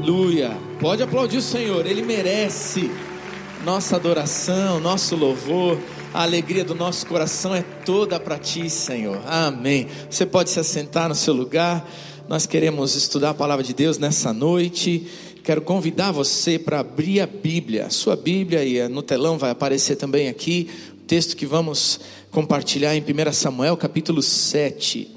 Aleluia. 0.00 0.56
Pode 0.80 1.02
aplaudir 1.02 1.36
o 1.36 1.42
Senhor, 1.42 1.84
Ele 1.84 2.00
merece 2.00 2.90
nossa 3.66 3.96
adoração, 3.96 4.80
nosso 4.80 5.14
louvor. 5.14 5.78
A 6.14 6.22
alegria 6.22 6.64
do 6.64 6.74
nosso 6.74 7.06
coração 7.06 7.54
é 7.54 7.60
toda 7.84 8.18
para 8.18 8.38
Ti, 8.38 8.70
Senhor. 8.70 9.20
Amém. 9.26 9.88
Você 10.08 10.24
pode 10.24 10.48
se 10.48 10.58
assentar 10.58 11.06
no 11.06 11.14
seu 11.14 11.34
lugar. 11.34 11.86
Nós 12.26 12.46
queremos 12.46 12.94
estudar 12.94 13.30
a 13.30 13.34
palavra 13.34 13.62
de 13.62 13.74
Deus 13.74 13.98
nessa 13.98 14.32
noite. 14.32 15.06
Quero 15.44 15.60
convidar 15.60 16.12
você 16.12 16.58
para 16.58 16.80
abrir 16.80 17.20
a 17.20 17.26
Bíblia, 17.26 17.84
a 17.84 17.90
sua 17.90 18.16
Bíblia, 18.16 18.64
e 18.64 18.88
no 18.88 19.02
telão 19.02 19.36
vai 19.36 19.50
aparecer 19.50 19.96
também 19.96 20.30
aqui 20.30 20.70
o 20.94 21.04
texto 21.04 21.36
que 21.36 21.44
vamos 21.44 22.00
compartilhar 22.30 22.96
em 22.96 23.02
1 23.02 23.32
Samuel, 23.34 23.76
capítulo 23.76 24.22
7 24.22 25.16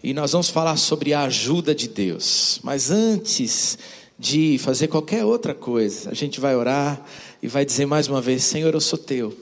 e 0.00 0.14
nós 0.14 0.30
vamos 0.30 0.48
falar 0.48 0.76
sobre 0.76 1.12
a 1.12 1.22
ajuda 1.22 1.74
de 1.74 1.88
Deus. 1.88 2.60
Mas 2.62 2.88
antes 2.88 3.76
de 4.18 4.58
fazer 4.58 4.88
qualquer 4.88 5.24
outra 5.24 5.54
coisa, 5.54 6.10
a 6.10 6.14
gente 6.14 6.40
vai 6.40 6.56
orar 6.56 7.00
e 7.42 7.46
vai 7.46 7.64
dizer 7.64 7.86
mais 7.86 8.08
uma 8.08 8.20
vez: 8.20 8.42
Senhor, 8.42 8.74
eu 8.74 8.80
sou 8.80 8.98
teu, 8.98 9.32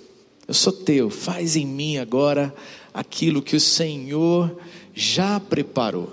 eu 0.46 0.54
sou 0.54 0.72
teu, 0.72 1.08
faz 1.08 1.56
em 1.56 1.66
mim 1.66 1.96
agora 1.96 2.54
aquilo 2.92 3.40
que 3.40 3.56
o 3.56 3.60
Senhor 3.60 4.56
já 4.94 5.40
preparou. 5.40 6.12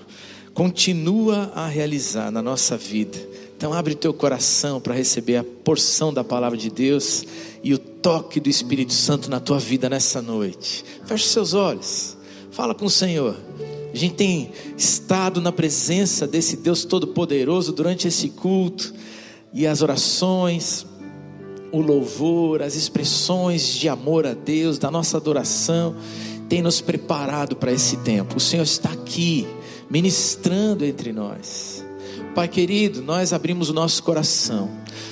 Continua 0.53 1.51
a 1.55 1.67
realizar 1.67 2.31
na 2.31 2.41
nossa 2.41 2.77
vida. 2.77 3.17
Então 3.57 3.73
abre 3.73 3.95
teu 3.95 4.13
coração 4.13 4.79
para 4.79 4.93
receber 4.93 5.37
a 5.37 5.43
porção 5.43 6.13
da 6.13 6.23
palavra 6.23 6.57
de 6.57 6.69
Deus 6.69 7.25
e 7.63 7.73
o 7.73 7.77
toque 7.77 8.39
do 8.39 8.49
Espírito 8.49 8.93
Santo 8.93 9.29
na 9.29 9.39
tua 9.39 9.57
vida 9.57 9.89
nessa 9.89 10.21
noite. 10.21 10.83
Feche 11.05 11.27
seus 11.27 11.53
olhos. 11.53 12.17
Fala 12.51 12.75
com 12.75 12.85
o 12.85 12.89
Senhor. 12.89 13.35
A 13.93 13.97
gente 13.97 14.15
tem 14.15 14.49
estado 14.75 15.39
na 15.39 15.51
presença 15.51 16.25
desse 16.25 16.57
Deus 16.57 16.83
Todo-Poderoso 16.83 17.71
durante 17.71 18.07
esse 18.07 18.29
culto 18.29 18.91
e 19.53 19.67
as 19.67 19.83
orações, 19.83 20.83
o 21.71 21.79
louvor, 21.79 22.63
as 22.63 22.75
expressões 22.75 23.67
de 23.67 23.87
amor 23.87 24.25
a 24.25 24.33
Deus, 24.33 24.79
da 24.79 24.89
nossa 24.89 25.17
adoração, 25.17 25.95
tem 26.49 26.61
nos 26.61 26.81
preparado 26.81 27.55
para 27.55 27.71
esse 27.71 27.97
tempo. 27.97 28.37
O 28.37 28.39
Senhor 28.39 28.63
está 28.63 28.89
aqui, 28.89 29.47
ministrando 29.89 30.83
entre 30.83 31.13
nós. 31.13 31.85
Pai 32.33 32.47
querido, 32.47 33.03
nós 33.03 33.31
abrimos 33.31 33.69
o 33.69 33.73
nosso 33.73 34.01
coração, 34.01 34.71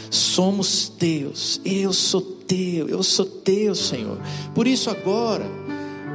somos 0.09 0.90
teus, 0.90 1.62
eu 1.64 1.94
sou 1.94 2.22
teu, 2.22 2.90
eu 2.90 3.04
sou 3.04 3.26
teu, 3.26 3.76
Senhor. 3.76 4.20
Por 4.56 4.66
isso, 4.66 4.90
agora, 4.90 5.46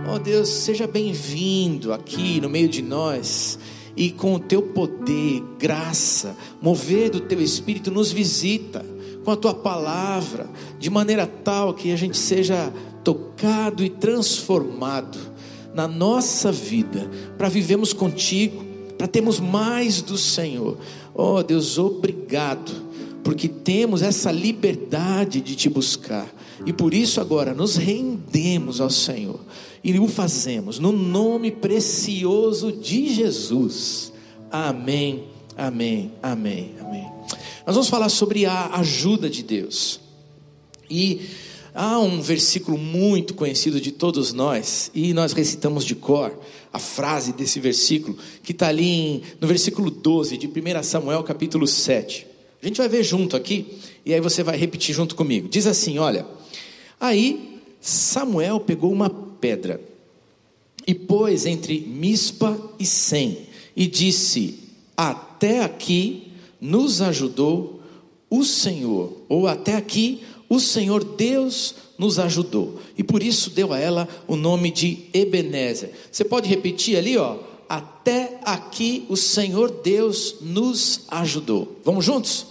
Oh 0.09 0.21
Deus, 0.21 0.49
seja 0.49 0.87
bem-vindo 0.87 1.93
aqui 1.93 2.41
no 2.41 2.49
meio 2.49 2.69
de 2.69 2.81
nós 2.81 3.59
e 3.97 4.13
com 4.13 4.35
o 4.35 4.39
teu 4.39 4.63
poder, 4.63 5.43
graça, 5.59 6.37
mover 6.63 7.11
do 7.11 7.19
teu 7.19 7.43
espírito, 7.43 7.91
nos 7.91 8.13
visita 8.13 8.87
com 9.25 9.33
a 9.33 9.37
tua 9.37 9.53
palavra, 9.53 10.49
de 10.79 10.89
maneira 10.89 11.27
tal 11.27 11.75
que 11.75 11.91
a 11.91 11.97
gente 11.97 12.17
seja 12.17 12.73
tocado 13.03 13.83
e 13.83 13.91
transformado 13.91 15.19
na 15.75 15.89
nossa 15.89 16.53
vida, 16.53 17.11
para 17.37 17.49
vivermos 17.49 17.93
contigo, 17.93 18.65
para 18.97 19.09
termos 19.09 19.41
mais 19.41 20.01
do 20.01 20.17
Senhor. 20.17 20.79
Oh 21.13 21.43
Deus, 21.43 21.79
obrigado, 21.79 22.71
porque 23.25 23.49
temos 23.49 24.03
essa 24.03 24.31
liberdade 24.31 25.41
de 25.41 25.57
te 25.57 25.69
buscar. 25.69 26.33
E 26.65 26.73
por 26.73 26.95
isso 26.95 27.21
agora 27.21 27.53
nos 27.53 27.75
rendemos 27.77 28.81
ao 28.81 28.89
Senhor 28.89 29.41
e 29.95 30.01
o 30.01 30.09
fazemos 30.09 30.81
no 30.81 30.91
nome 30.91 31.53
precioso 31.53 32.73
de 32.73 33.09
Jesus. 33.15 34.13
Amém, 34.51 35.23
amém, 35.57 36.11
amém, 36.21 36.75
amém. 36.81 37.05
Nós 37.65 37.77
vamos 37.77 37.89
falar 37.89 38.09
sobre 38.09 38.47
a 38.47 38.75
ajuda 38.79 39.31
de 39.31 39.45
Deus. 39.45 40.01
E 40.91 41.21
há 41.73 42.01
um 42.01 42.21
versículo 42.21 42.77
muito 42.77 43.33
conhecido 43.33 43.81
de 43.81 43.93
todos 43.93 44.33
nós, 44.33 44.91
e 44.93 45.15
nós 45.15 45.33
recitamos 45.33 45.85
de 45.85 45.95
cor 45.95 46.37
a 46.73 46.81
frase 46.81 47.33
desse 47.33 47.61
versículo, 47.61 48.19
que 48.43 48.51
está 48.51 48.67
ali 48.67 48.91
em, 48.91 49.23
no 49.41 49.47
versículo 49.47 49.89
12 49.89 50.37
de 50.37 50.49
1 50.49 50.83
Samuel, 50.83 51.23
capítulo 51.23 51.65
7. 51.65 52.27
A 52.61 52.67
gente 52.67 52.79
vai 52.79 52.89
ver 52.89 53.05
junto 53.05 53.37
aqui, 53.37 53.79
e 54.05 54.13
aí 54.13 54.21
você 54.21 54.43
vai 54.43 54.57
repetir 54.57 54.93
junto 54.93 55.15
comigo. 55.15 55.49
Diz 55.49 55.65
assim: 55.65 55.97
Olha, 55.99 56.27
aí 56.99 57.61
Samuel 57.81 58.59
pegou 58.59 58.93
uma 58.93 59.26
pedra. 59.47 59.81
E 60.85 60.93
pôs 60.93 61.47
entre 61.47 61.79
Mispa 61.81 62.59
e 62.81 62.85
Sem, 62.85 63.47
e 63.77 63.87
disse: 63.87 64.59
Até 64.97 65.63
aqui 65.63 66.33
nos 66.61 67.01
ajudou 67.01 67.81
o 68.29 68.43
Senhor, 68.43 69.17
ou 69.29 69.47
até 69.47 69.77
aqui 69.77 70.23
o 70.49 70.59
Senhor 70.59 71.05
Deus 71.05 71.77
nos 71.97 72.19
ajudou. 72.19 72.81
E 72.99 73.05
por 73.05 73.23
isso 73.23 73.51
deu 73.51 73.73
a 73.73 73.79
ela 73.79 74.09
o 74.27 74.35
nome 74.35 74.73
de 74.73 75.05
Ebenezer. 75.13 75.93
Você 76.11 76.25
pode 76.25 76.49
repetir 76.49 76.97
ali, 76.97 77.17
ó. 77.17 77.39
Até 77.69 78.41
aqui 78.45 79.07
o 79.09 79.17
Senhor 79.17 79.71
Deus 79.83 80.37
nos 80.41 81.03
ajudou. 81.09 81.81
Vamos 81.85 82.05
juntos? 82.05 82.47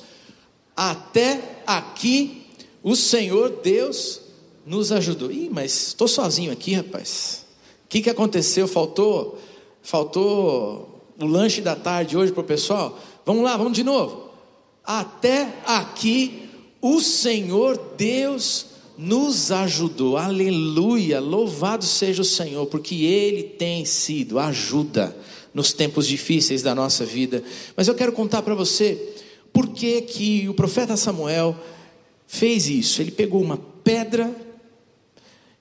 Até 0.75 1.61
aqui 1.65 2.43
o 2.83 2.95
Senhor 2.95 3.61
Deus 3.63 4.24
nos 4.65 4.91
ajudou. 4.91 5.31
Ih, 5.31 5.49
mas 5.51 5.87
estou 5.87 6.07
sozinho 6.07 6.51
aqui, 6.51 6.73
rapaz. 6.73 7.45
O 7.85 7.87
que, 7.87 8.01
que 8.01 8.09
aconteceu? 8.09 8.67
Faltou, 8.67 9.39
faltou 9.81 11.13
o 11.19 11.25
lanche 11.25 11.61
da 11.61 11.75
tarde 11.75 12.17
hoje 12.17 12.31
para 12.31 12.41
o 12.41 12.45
pessoal? 12.45 12.99
Vamos 13.25 13.43
lá, 13.43 13.55
vamos 13.55 13.73
de 13.73 13.83
novo. 13.83 14.29
Até 14.83 15.53
aqui 15.65 16.49
o 16.81 16.99
Senhor 16.99 17.79
Deus 17.95 18.67
nos 18.97 19.51
ajudou. 19.51 20.17
Aleluia! 20.17 21.19
Louvado 21.19 21.85
seja 21.85 22.21
o 22.21 22.25
Senhor, 22.25 22.65
porque 22.67 22.95
Ele 22.95 23.43
tem 23.43 23.85
sido 23.85 24.39
ajuda 24.39 25.15
nos 25.53 25.73
tempos 25.73 26.07
difíceis 26.07 26.61
da 26.61 26.75
nossa 26.75 27.05
vida. 27.05 27.43
Mas 27.75 27.87
eu 27.87 27.95
quero 27.95 28.11
contar 28.11 28.41
para 28.41 28.55
você 28.55 29.13
por 29.53 29.69
que, 29.69 30.01
que 30.01 30.49
o 30.49 30.53
profeta 30.53 30.97
Samuel 30.97 31.55
fez 32.27 32.67
isso. 32.67 33.01
Ele 33.01 33.11
pegou 33.11 33.41
uma 33.41 33.57
pedra 33.83 34.44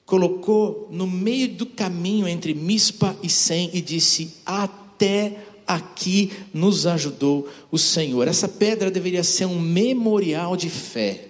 colocou 0.06 0.88
no 0.90 1.06
meio 1.06 1.48
do 1.48 1.66
caminho 1.66 2.28
entre 2.28 2.54
Mispa 2.54 3.16
e 3.22 3.28
Sem 3.28 3.70
e 3.72 3.80
disse: 3.80 4.34
Até 4.44 5.38
aqui 5.66 6.32
nos 6.52 6.86
ajudou 6.86 7.48
o 7.70 7.78
Senhor. 7.78 8.28
Essa 8.28 8.48
pedra 8.48 8.90
deveria 8.90 9.24
ser 9.24 9.46
um 9.46 9.58
memorial 9.58 10.56
de 10.56 10.68
fé, 10.68 11.28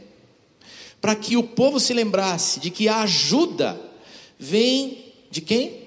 para 1.00 1.14
que 1.14 1.36
o 1.36 1.42
povo 1.42 1.78
se 1.78 1.92
lembrasse 1.92 2.60
de 2.60 2.70
que 2.70 2.88
a 2.88 3.02
ajuda 3.02 3.80
vem 4.38 5.12
de 5.30 5.40
quem? 5.40 5.84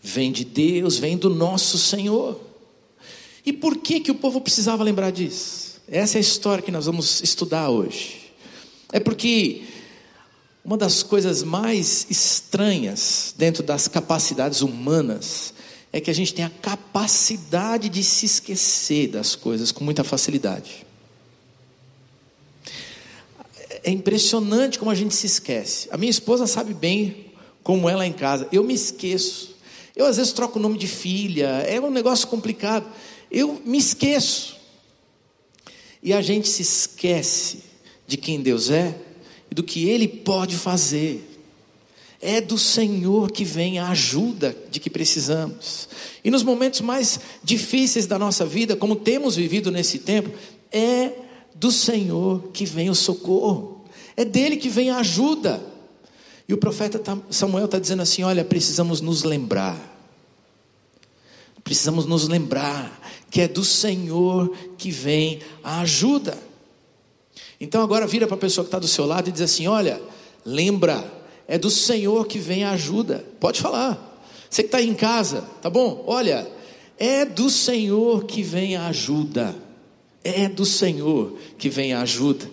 Vem 0.00 0.32
de 0.32 0.44
Deus, 0.44 0.98
vem 0.98 1.16
do 1.16 1.30
nosso 1.30 1.78
Senhor. 1.78 2.40
E 3.44 3.52
por 3.52 3.78
que 3.78 4.00
que 4.00 4.10
o 4.10 4.16
povo 4.16 4.40
precisava 4.40 4.84
lembrar 4.84 5.10
disso? 5.10 5.80
Essa 5.88 6.16
é 6.16 6.18
a 6.18 6.20
história 6.20 6.62
que 6.62 6.70
nós 6.70 6.86
vamos 6.86 7.22
estudar 7.22 7.68
hoje. 7.70 8.32
É 8.92 9.00
porque 9.00 9.62
uma 10.64 10.76
das 10.76 11.02
coisas 11.02 11.42
mais 11.42 12.06
estranhas 12.08 13.34
dentro 13.36 13.62
das 13.62 13.88
capacidades 13.88 14.60
humanas 14.60 15.52
é 15.92 16.00
que 16.00 16.10
a 16.10 16.14
gente 16.14 16.32
tem 16.32 16.44
a 16.44 16.50
capacidade 16.50 17.88
de 17.88 18.02
se 18.04 18.26
esquecer 18.26 19.08
das 19.08 19.34
coisas 19.34 19.72
com 19.72 19.82
muita 19.84 20.04
facilidade. 20.04 20.86
É 23.84 23.90
impressionante 23.90 24.78
como 24.78 24.90
a 24.90 24.94
gente 24.94 25.14
se 25.14 25.26
esquece. 25.26 25.88
A 25.90 25.98
minha 25.98 26.10
esposa 26.10 26.46
sabe 26.46 26.72
bem 26.72 27.32
como 27.64 27.88
ela 27.88 28.04
é 28.04 28.06
em 28.06 28.12
casa. 28.12 28.48
Eu 28.52 28.62
me 28.62 28.72
esqueço. 28.72 29.56
Eu 29.96 30.06
às 30.06 30.16
vezes 30.16 30.32
troco 30.32 30.58
o 30.58 30.62
nome 30.62 30.78
de 30.78 30.86
filha, 30.86 31.48
é 31.66 31.80
um 31.80 31.90
negócio 31.90 32.28
complicado. 32.28 32.86
Eu 33.30 33.60
me 33.64 33.78
esqueço. 33.78 34.56
E 36.02 36.12
a 36.12 36.22
gente 36.22 36.48
se 36.48 36.62
esquece 36.62 37.64
de 38.06 38.16
quem 38.16 38.40
Deus 38.40 38.70
é 38.70 38.96
e 39.52 39.54
do 39.54 39.62
que 39.62 39.86
Ele 39.86 40.08
pode 40.08 40.56
fazer. 40.56 41.28
É 42.22 42.40
do 42.40 42.56
Senhor 42.56 43.30
que 43.30 43.44
vem 43.44 43.78
a 43.78 43.90
ajuda 43.90 44.56
de 44.70 44.80
que 44.80 44.88
precisamos. 44.88 45.90
E 46.24 46.30
nos 46.30 46.42
momentos 46.42 46.80
mais 46.80 47.20
difíceis 47.44 48.06
da 48.06 48.18
nossa 48.18 48.46
vida, 48.46 48.74
como 48.74 48.96
temos 48.96 49.36
vivido 49.36 49.70
nesse 49.70 49.98
tempo, 49.98 50.30
é 50.72 51.12
do 51.54 51.70
Senhor 51.70 52.48
que 52.54 52.64
vem 52.64 52.88
o 52.88 52.94
socorro. 52.94 53.84
É 54.16 54.24
dele 54.24 54.56
que 54.56 54.70
vem 54.70 54.88
a 54.88 55.00
ajuda. 55.00 55.62
E 56.48 56.54
o 56.54 56.56
profeta 56.56 57.02
Samuel 57.28 57.66
está 57.66 57.78
dizendo 57.78 58.00
assim: 58.00 58.22
olha, 58.22 58.46
precisamos 58.46 59.02
nos 59.02 59.22
lembrar. 59.22 59.76
Precisamos 61.62 62.06
nos 62.06 62.26
lembrar 62.26 63.02
que 63.30 63.42
é 63.42 63.48
do 63.48 63.62
Senhor 63.62 64.50
que 64.78 64.90
vem 64.90 65.40
a 65.62 65.82
ajuda. 65.82 66.38
Então 67.62 67.80
agora 67.80 68.08
vira 68.08 68.26
para 68.26 68.34
a 68.34 68.40
pessoa 68.40 68.64
que 68.64 68.68
está 68.68 68.78
do 68.80 68.88
seu 68.88 69.06
lado 69.06 69.28
e 69.28 69.32
diz 69.32 69.40
assim: 69.40 69.68
olha, 69.68 70.02
lembra, 70.44 71.04
é 71.46 71.56
do 71.56 71.70
Senhor 71.70 72.26
que 72.26 72.36
vem 72.36 72.64
a 72.64 72.72
ajuda. 72.72 73.24
Pode 73.38 73.60
falar. 73.60 74.20
Você 74.50 74.64
que 74.64 74.66
está 74.66 74.82
em 74.82 74.92
casa, 74.92 75.44
tá 75.62 75.70
bom? 75.70 76.02
Olha, 76.08 76.50
é 76.98 77.24
do 77.24 77.48
Senhor 77.48 78.24
que 78.24 78.42
vem 78.42 78.74
a 78.74 78.88
ajuda. 78.88 79.54
É 80.24 80.48
do 80.48 80.66
Senhor 80.66 81.38
que 81.56 81.68
vem 81.68 81.92
a 81.92 82.00
ajuda. 82.00 82.50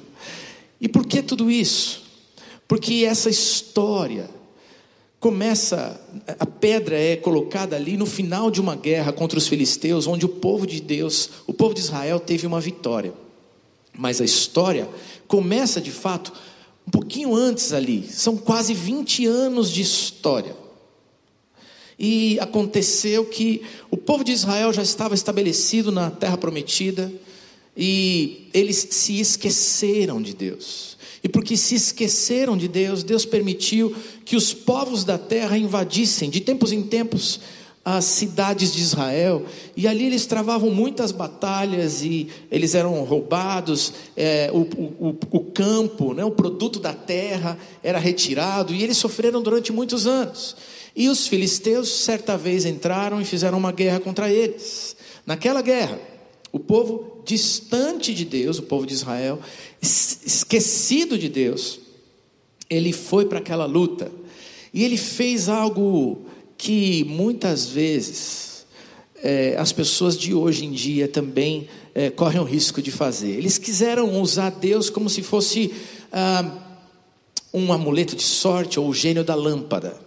E 0.80 0.88
por 0.88 1.08
que 1.08 1.24
tudo 1.24 1.50
isso? 1.50 2.04
Porque 2.68 3.04
essa 3.04 3.32
história 3.32 4.30
começa, 5.20 6.00
a 6.40 6.46
pedra 6.46 6.96
é 6.96 7.16
colocada 7.16 7.76
ali 7.76 7.98
no 7.98 8.06
final 8.06 8.52
de 8.52 8.62
uma 8.62 8.76
guerra 8.76 9.12
contra 9.12 9.40
os 9.40 9.48
filisteus, 9.48 10.06
onde 10.06 10.24
o 10.24 10.30
povo 10.30 10.68
de 10.68 10.80
Deus, 10.80 11.32
o 11.48 11.54
povo 11.54 11.74
de 11.74 11.80
Israel 11.80 12.20
teve 12.20 12.46
uma 12.46 12.62
vitória. 12.62 13.12
Mas 13.98 14.22
a 14.22 14.26
história 14.26 14.90
começa 15.28 15.80
de 15.80 15.92
fato 15.92 16.34
um 16.88 16.92
pouquinho 16.92 17.36
antes 17.36 17.72
ali, 17.72 18.08
são 18.10 18.36
quase 18.36 18.74
20 18.74 19.28
anos 19.28 19.72
de 19.72 19.82
história. 19.82 20.56
E 22.00 22.40
aconteceu 22.40 23.26
que 23.26 23.62
o 23.92 23.98
povo 23.98 24.24
de 24.24 24.32
Israel 24.32 24.74
já 24.74 24.82
estava 24.82 25.14
estabelecido 25.14 25.92
na 25.92 26.10
terra 26.10 26.38
prometida 26.38 27.12
e 27.78 28.50
eles 28.54 28.88
se 28.90 29.20
esqueceram 29.20 30.22
de 30.22 30.34
Deus. 30.34 30.98
E 31.24 31.30
porque 31.30 31.56
se 31.56 31.76
esqueceram 31.76 32.58
de 32.58 32.68
Deus, 32.68 33.04
Deus 33.04 33.26
permitiu 33.26 33.96
que 34.26 34.36
os 34.36 34.54
povos 34.54 35.04
da 35.04 35.18
terra 35.18 35.58
invadissem 35.58 36.30
de 36.30 36.40
tempos 36.40 36.72
em 36.72 36.82
tempos 36.82 37.40
as 37.98 38.06
cidades 38.06 38.74
de 38.74 38.82
Israel, 38.82 39.46
e 39.76 39.88
ali 39.88 40.06
eles 40.06 40.26
travavam 40.26 40.70
muitas 40.70 41.12
batalhas 41.12 42.04
e 42.04 42.28
eles 42.52 42.76
eram 42.76 43.04
roubados, 43.04 43.94
é, 44.16 44.50
o, 44.54 44.60
o, 44.60 45.18
o, 45.32 45.40
campo, 45.40 46.14
né, 46.14 46.24
o 46.24 46.32
produto 46.32 46.80
da 46.80 46.94
terra 46.94 47.58
era 47.84 47.98
retirado, 47.98 48.74
e 48.74 48.84
eles 48.84 48.98
sofreram 48.98 49.42
durante 49.42 49.72
muitos 49.72 50.06
anos. 50.06 50.56
E 50.96 51.10
os 51.10 51.28
filisteus, 51.28 51.90
certa 51.90 52.38
vez, 52.38 52.66
entraram 52.66 53.22
e 53.22 53.26
fizeram 53.26 53.58
uma 53.58 53.72
guerra 53.72 54.00
contra 54.00 54.30
eles. 54.30 54.96
Naquela 55.26 55.62
guerra, 55.62 56.00
o 56.52 56.60
povo 56.60 57.22
distante 57.26 58.14
de 58.14 58.26
Deus, 58.26 58.60
o 58.60 58.64
povo 58.64 58.86
de 58.86 58.94
Israel, 58.94 59.40
esquecido 59.82 61.18
de 61.18 61.30
Deus, 61.30 61.80
ele 62.70 62.92
foi 62.92 63.26
para 63.26 63.40
aquela 63.40 63.66
luta 63.66 64.12
e 64.74 64.84
ele 64.84 64.98
fez 64.98 65.50
algo 65.50 66.29
que 66.60 67.06
muitas 67.06 67.68
vezes 67.68 68.66
é, 69.24 69.56
as 69.58 69.72
pessoas 69.72 70.18
de 70.18 70.34
hoje 70.34 70.66
em 70.66 70.72
dia 70.74 71.08
também 71.08 71.70
é, 71.96 72.10
correm 72.10 72.42
o 72.42 72.44
risco 72.44 72.82
de 72.82 72.92
fazer. 72.92 73.30
Eles 73.30 73.58
quiseram 73.58 74.22
usar 74.22 74.50
Deus 74.50 74.90
como 74.90 75.10
se 75.10 75.24
fosse 75.24 75.74
ah, 76.12 76.52
um 77.54 77.72
amuleto 77.72 78.14
de 78.14 78.24
sorte 78.24 78.78
ou 78.78 78.90
o 78.90 78.94
gênio 78.94 79.24
da 79.24 79.36
lâmpada. 79.36 79.98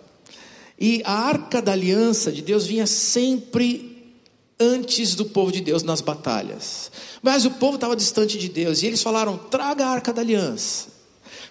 E 0.79 1.01
a 1.07 1.13
arca 1.13 1.63
da 1.63 1.73
aliança 1.73 2.31
de 2.31 2.43
Deus 2.43 2.67
vinha 2.67 2.87
sempre 2.87 4.15
antes 4.61 5.15
do 5.15 5.25
povo 5.25 5.51
de 5.51 5.63
Deus 5.63 5.83
nas 5.83 6.03
batalhas. 6.03 6.93
Mas 7.23 7.47
o 7.47 7.53
povo 7.53 7.77
estava 7.77 7.97
distante 7.97 8.37
de 8.37 8.51
Deus 8.51 8.83
e 8.83 8.87
eles 8.87 9.03
falaram: 9.03 9.39
traga 9.39 9.87
a 9.87 9.89
arca 9.89 10.13
da 10.13 10.21
aliança. 10.21 10.89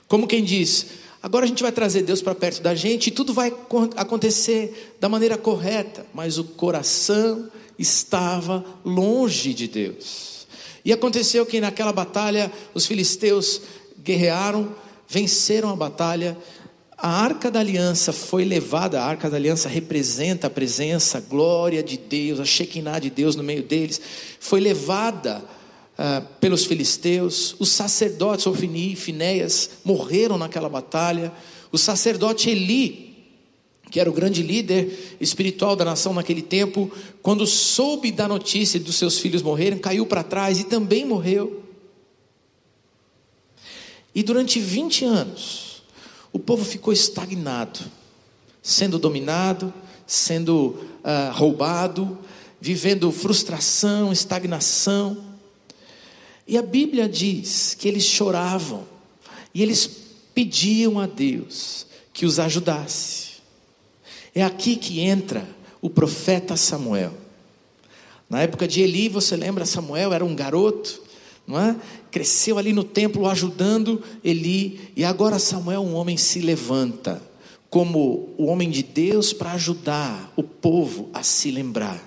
Como 0.07 0.27
quem 0.27 0.43
diz: 0.43 0.85
agora 1.21 1.45
a 1.45 1.47
gente 1.47 1.63
vai 1.63 1.71
trazer 1.71 2.03
Deus 2.03 2.21
para 2.21 2.35
perto 2.35 2.61
da 2.61 2.75
gente 2.75 3.07
e 3.07 3.11
tudo 3.11 3.33
vai 3.33 3.53
acontecer 3.95 4.95
da 4.99 5.07
maneira 5.07 5.37
correta. 5.37 6.05
Mas 6.13 6.37
o 6.37 6.43
coração 6.43 7.49
estava 7.77 8.63
longe 8.83 9.53
de 9.53 9.67
Deus. 9.67 10.47
E 10.83 10.91
aconteceu 10.91 11.45
que 11.45 11.61
naquela 11.61 11.93
batalha 11.93 12.51
os 12.73 12.85
filisteus 12.85 13.61
guerrearam, 14.03 14.75
venceram 15.07 15.69
a 15.69 15.75
batalha, 15.75 16.37
a 16.97 17.09
arca 17.09 17.49
da 17.49 17.59
aliança 17.59 18.13
foi 18.13 18.45
levada, 18.45 19.01
a 19.01 19.05
arca 19.05 19.29
da 19.29 19.35
aliança 19.35 19.67
representa 19.67 20.47
a 20.47 20.49
presença, 20.51 21.17
a 21.17 21.21
glória 21.21 21.81
de 21.81 21.97
Deus, 21.97 22.39
a 22.39 22.45
Shekinah 22.45 22.99
de 22.99 23.09
Deus 23.09 23.35
no 23.35 23.43
meio 23.43 23.63
deles, 23.63 23.99
foi 24.39 24.59
levada 24.59 25.43
ah, 26.03 26.19
pelos 26.39 26.65
filisteus, 26.65 27.55
os 27.59 27.69
sacerdotes 27.69 28.47
Ofini 28.47 28.93
e 28.93 28.95
Finéias 28.95 29.69
morreram 29.83 30.35
naquela 30.35 30.67
batalha, 30.67 31.31
o 31.71 31.77
sacerdote 31.77 32.49
Eli, 32.49 33.15
que 33.91 33.99
era 33.99 34.09
o 34.09 34.13
grande 34.13 34.41
líder 34.41 35.15
espiritual 35.21 35.75
da 35.75 35.85
nação 35.85 36.11
naquele 36.11 36.41
tempo, 36.41 36.91
quando 37.21 37.45
soube 37.45 38.11
da 38.11 38.27
notícia 38.27 38.79
dos 38.79 38.95
seus 38.95 39.19
filhos 39.19 39.43
morrerem, 39.43 39.77
caiu 39.77 40.07
para 40.07 40.23
trás 40.23 40.59
e 40.59 40.63
também 40.63 41.05
morreu. 41.05 41.61
E 44.15 44.23
durante 44.23 44.59
20 44.59 45.05
anos, 45.05 45.83
o 46.33 46.39
povo 46.39 46.65
ficou 46.65 46.91
estagnado, 46.91 47.79
sendo 48.59 48.97
dominado, 48.97 49.71
sendo 50.07 50.79
uh, 51.03 51.31
roubado, 51.33 52.17
vivendo 52.59 53.11
frustração, 53.11 54.11
estagnação. 54.11 55.30
E 56.51 56.57
a 56.57 56.61
Bíblia 56.61 57.07
diz 57.07 57.77
que 57.79 57.87
eles 57.87 58.03
choravam 58.03 58.83
e 59.53 59.63
eles 59.63 59.89
pediam 60.35 60.99
a 60.99 61.07
Deus 61.07 61.85
que 62.11 62.25
os 62.25 62.39
ajudasse. 62.39 63.35
É 64.35 64.43
aqui 64.43 64.75
que 64.75 64.99
entra 64.99 65.47
o 65.81 65.89
profeta 65.89 66.57
Samuel. 66.57 67.13
Na 68.29 68.41
época 68.41 68.67
de 68.67 68.81
Eli, 68.81 69.07
você 69.07 69.37
lembra, 69.37 69.65
Samuel 69.65 70.11
era 70.11 70.25
um 70.25 70.35
garoto, 70.35 71.01
não 71.47 71.57
é? 71.57 71.73
Cresceu 72.11 72.57
ali 72.57 72.73
no 72.73 72.83
templo 72.83 73.29
ajudando 73.29 74.03
Eli, 74.21 74.91
e 74.93 75.05
agora 75.05 75.39
Samuel, 75.39 75.79
um 75.79 75.95
homem, 75.95 76.17
se 76.17 76.41
levanta 76.41 77.23
como 77.69 78.29
o 78.37 78.47
homem 78.47 78.69
de 78.69 78.83
Deus 78.83 79.31
para 79.31 79.53
ajudar 79.53 80.33
o 80.35 80.43
povo 80.43 81.09
a 81.13 81.23
se 81.23 81.49
lembrar 81.49 82.05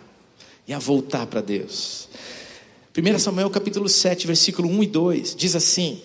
e 0.69 0.75
a 0.75 0.79
voltar 0.79 1.26
para 1.29 1.40
Deus. 1.40 2.11
1 2.96 3.19
Samuel 3.19 3.50
capítulo 3.50 3.88
7, 3.88 4.25
versículo 4.25 4.69
1 4.69 4.85
e 4.85 4.87
2 4.87 5.35
diz 5.35 5.56
assim: 5.56 6.00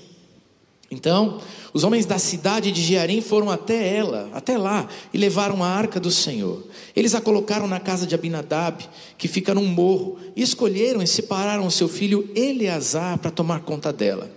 Então 0.89 1.39
os 1.71 1.83
homens 1.83 2.07
da 2.07 2.17
cidade 2.17 2.71
de 2.71 2.81
Jearim 2.81 3.21
foram 3.21 3.51
até 3.51 3.95
ela, 3.95 4.27
até 4.33 4.57
lá, 4.57 4.89
e 5.13 5.17
levaram 5.19 5.63
a 5.63 5.67
arca 5.67 5.99
do 5.99 6.09
Senhor. 6.09 6.65
Eles 6.95 7.13
a 7.13 7.21
colocaram 7.21 7.67
na 7.67 7.79
casa 7.79 8.07
de 8.07 8.15
Abinadab, 8.15 8.83
que 9.19 9.27
fica 9.27 9.53
num 9.53 9.67
morro, 9.67 10.17
e 10.35 10.41
escolheram 10.41 10.99
e 11.03 11.05
separaram 11.05 11.67
o 11.67 11.71
seu 11.71 11.87
filho 11.87 12.27
Eleazar 12.35 13.19
para 13.19 13.29
tomar 13.29 13.59
conta 13.59 13.93
dela. 13.93 14.27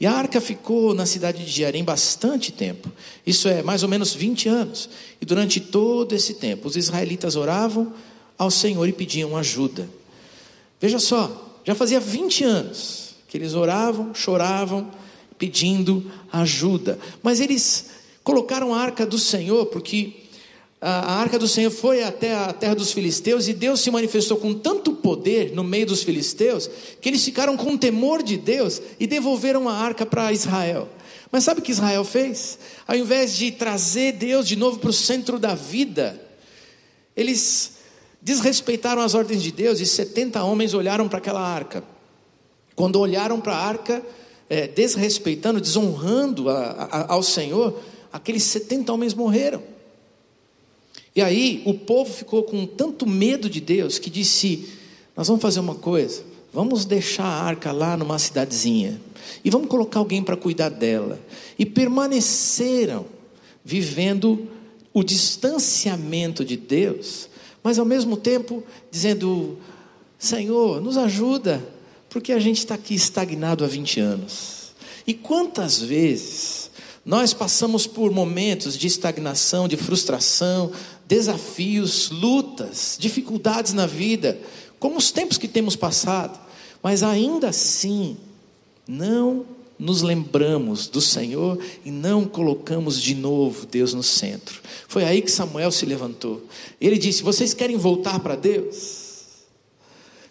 E 0.00 0.04
a 0.04 0.12
arca 0.12 0.40
ficou 0.40 0.92
na 0.92 1.06
cidade 1.06 1.44
de 1.44 1.50
Jearim 1.52 1.84
bastante 1.84 2.50
tempo, 2.50 2.90
isso 3.24 3.46
é, 3.46 3.62
mais 3.62 3.84
ou 3.84 3.88
menos 3.88 4.12
20 4.12 4.48
anos. 4.48 4.90
E 5.20 5.24
durante 5.24 5.60
todo 5.60 6.16
esse 6.16 6.34
tempo, 6.34 6.66
os 6.66 6.76
israelitas 6.76 7.36
oravam 7.36 7.92
ao 8.36 8.50
Senhor 8.50 8.88
e 8.88 8.92
pediam 8.92 9.36
ajuda. 9.36 9.88
Veja 10.80 10.98
só, 10.98 11.51
já 11.64 11.74
fazia 11.74 12.00
20 12.00 12.44
anos 12.44 13.14
que 13.28 13.38
eles 13.38 13.54
oravam, 13.54 14.14
choravam, 14.14 14.90
pedindo 15.38 16.10
ajuda. 16.30 16.98
Mas 17.22 17.40
eles 17.40 17.86
colocaram 18.22 18.74
a 18.74 18.80
arca 18.80 19.06
do 19.06 19.18
Senhor, 19.18 19.66
porque 19.66 20.22
a 20.80 21.14
arca 21.14 21.38
do 21.38 21.48
Senhor 21.48 21.70
foi 21.70 22.02
até 22.02 22.34
a 22.34 22.52
terra 22.52 22.74
dos 22.74 22.92
filisteus 22.92 23.46
e 23.48 23.52
Deus 23.52 23.80
se 23.80 23.90
manifestou 23.90 24.36
com 24.36 24.52
tanto 24.52 24.92
poder 24.92 25.52
no 25.52 25.62
meio 25.62 25.86
dos 25.86 26.02
filisteus 26.02 26.68
que 27.00 27.08
eles 27.08 27.24
ficaram 27.24 27.56
com 27.56 27.76
temor 27.76 28.22
de 28.22 28.36
Deus 28.36 28.82
e 28.98 29.06
devolveram 29.06 29.68
a 29.68 29.74
arca 29.74 30.04
para 30.04 30.32
Israel. 30.32 30.88
Mas 31.30 31.44
sabe 31.44 31.60
o 31.60 31.62
que 31.62 31.72
Israel 31.72 32.04
fez? 32.04 32.58
Ao 32.86 32.94
invés 32.94 33.36
de 33.36 33.50
trazer 33.52 34.12
Deus 34.12 34.46
de 34.46 34.56
novo 34.56 34.78
para 34.78 34.90
o 34.90 34.92
centro 34.92 35.38
da 35.38 35.54
vida, 35.54 36.20
eles 37.16 37.72
desrespeitaram 38.22 39.02
as 39.02 39.14
ordens 39.14 39.42
de 39.42 39.50
Deus 39.50 39.80
e 39.80 39.86
70 39.86 40.42
homens 40.44 40.72
olharam 40.72 41.08
para 41.08 41.18
aquela 41.18 41.40
arca. 41.40 41.82
Quando 42.76 43.00
olharam 43.00 43.40
para 43.40 43.54
a 43.54 43.66
arca, 43.66 44.02
é, 44.48 44.68
desrespeitando, 44.68 45.60
desonrando 45.60 46.48
a, 46.48 46.88
a, 46.90 47.12
ao 47.12 47.22
Senhor, 47.22 47.78
aqueles 48.12 48.44
70 48.44 48.92
homens 48.92 49.12
morreram. 49.12 49.62
E 51.14 51.20
aí 51.20 51.62
o 51.66 51.74
povo 51.74 52.12
ficou 52.12 52.42
com 52.42 52.64
tanto 52.64 53.06
medo 53.06 53.50
de 53.50 53.60
Deus 53.60 53.98
que 53.98 54.08
disse: 54.08 54.68
Nós 55.16 55.26
vamos 55.26 55.42
fazer 55.42 55.60
uma 55.60 55.74
coisa, 55.74 56.22
vamos 56.52 56.84
deixar 56.84 57.24
a 57.24 57.42
arca 57.42 57.72
lá 57.72 57.96
numa 57.96 58.18
cidadezinha 58.18 59.00
e 59.44 59.50
vamos 59.50 59.68
colocar 59.68 59.98
alguém 59.98 60.22
para 60.22 60.36
cuidar 60.36 60.70
dela. 60.70 61.20
E 61.58 61.66
permaneceram 61.66 63.04
vivendo 63.64 64.48
o 64.92 65.02
distanciamento 65.02 66.44
de 66.44 66.56
Deus, 66.56 67.28
mas 67.62 67.78
ao 67.78 67.84
mesmo 67.84 68.16
tempo 68.16 68.62
dizendo: 68.90 69.58
Senhor, 70.18 70.80
nos 70.80 70.96
ajuda, 70.96 71.62
porque 72.08 72.32
a 72.32 72.38
gente 72.38 72.58
está 72.58 72.74
aqui 72.74 72.94
estagnado 72.94 73.64
há 73.64 73.68
20 73.68 74.00
anos. 74.00 74.72
E 75.06 75.14
quantas 75.14 75.80
vezes 75.80 76.70
nós 77.04 77.32
passamos 77.32 77.86
por 77.86 78.12
momentos 78.12 78.78
de 78.78 78.86
estagnação, 78.86 79.66
de 79.66 79.76
frustração, 79.76 80.70
desafios, 81.06 82.10
lutas, 82.10 82.96
dificuldades 82.98 83.72
na 83.72 83.86
vida, 83.86 84.40
como 84.78 84.96
os 84.96 85.10
tempos 85.10 85.36
que 85.36 85.48
temos 85.48 85.74
passado, 85.74 86.38
mas 86.82 87.02
ainda 87.02 87.48
assim 87.48 88.16
não 88.86 89.44
nos 89.78 90.02
lembramos 90.02 90.86
do 90.86 91.00
Senhor 91.00 91.58
e 91.84 91.90
não 91.90 92.24
colocamos 92.24 93.00
de 93.00 93.14
novo 93.14 93.66
Deus 93.66 93.94
no 93.94 94.02
centro. 94.02 94.60
Foi 94.86 95.04
aí 95.04 95.22
que 95.22 95.30
Samuel 95.30 95.72
se 95.72 95.86
levantou. 95.86 96.46
Ele 96.80 96.98
disse: 96.98 97.22
Vocês 97.22 97.54
querem 97.54 97.76
voltar 97.76 98.20
para 98.20 98.36
Deus? 98.36 99.02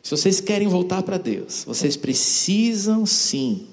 Se 0.03 0.11
vocês 0.11 0.41
querem 0.41 0.67
voltar 0.67 1.03
para 1.03 1.17
Deus, 1.17 1.63
vocês 1.65 1.95
precisam 1.95 3.05
sim 3.05 3.67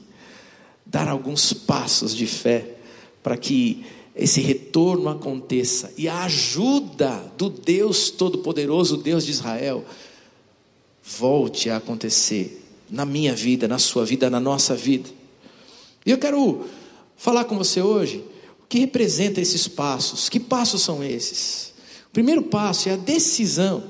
dar 0.84 1.08
alguns 1.08 1.52
passos 1.52 2.14
de 2.14 2.26
fé 2.26 2.76
para 3.22 3.37
que 3.37 3.84
esse 4.14 4.40
retorno 4.40 5.08
aconteça 5.08 5.92
e 5.96 6.08
a 6.08 6.25
ajuda 6.25 7.32
do 7.37 7.48
Deus 7.48 8.10
Todo-Poderoso, 8.10 8.96
Deus 8.96 9.25
de 9.25 9.30
Israel, 9.30 9.84
volte 11.04 11.70
a 11.70 11.76
acontecer 11.76 12.64
na 12.90 13.04
minha 13.04 13.34
vida, 13.34 13.68
na 13.68 13.78
sua 13.78 14.04
vida, 14.04 14.28
na 14.28 14.40
nossa 14.40 14.75
vida. 14.75 15.08
E 16.08 16.10
eu 16.10 16.16
quero 16.16 16.64
falar 17.18 17.44
com 17.44 17.58
você 17.58 17.82
hoje 17.82 18.24
o 18.62 18.66
que 18.66 18.78
representa 18.78 19.42
esses 19.42 19.68
passos. 19.68 20.30
Que 20.30 20.40
passos 20.40 20.80
são 20.80 21.04
esses? 21.04 21.74
O 22.08 22.12
primeiro 22.14 22.44
passo 22.44 22.88
é 22.88 22.94
a 22.94 22.96
decisão 22.96 23.84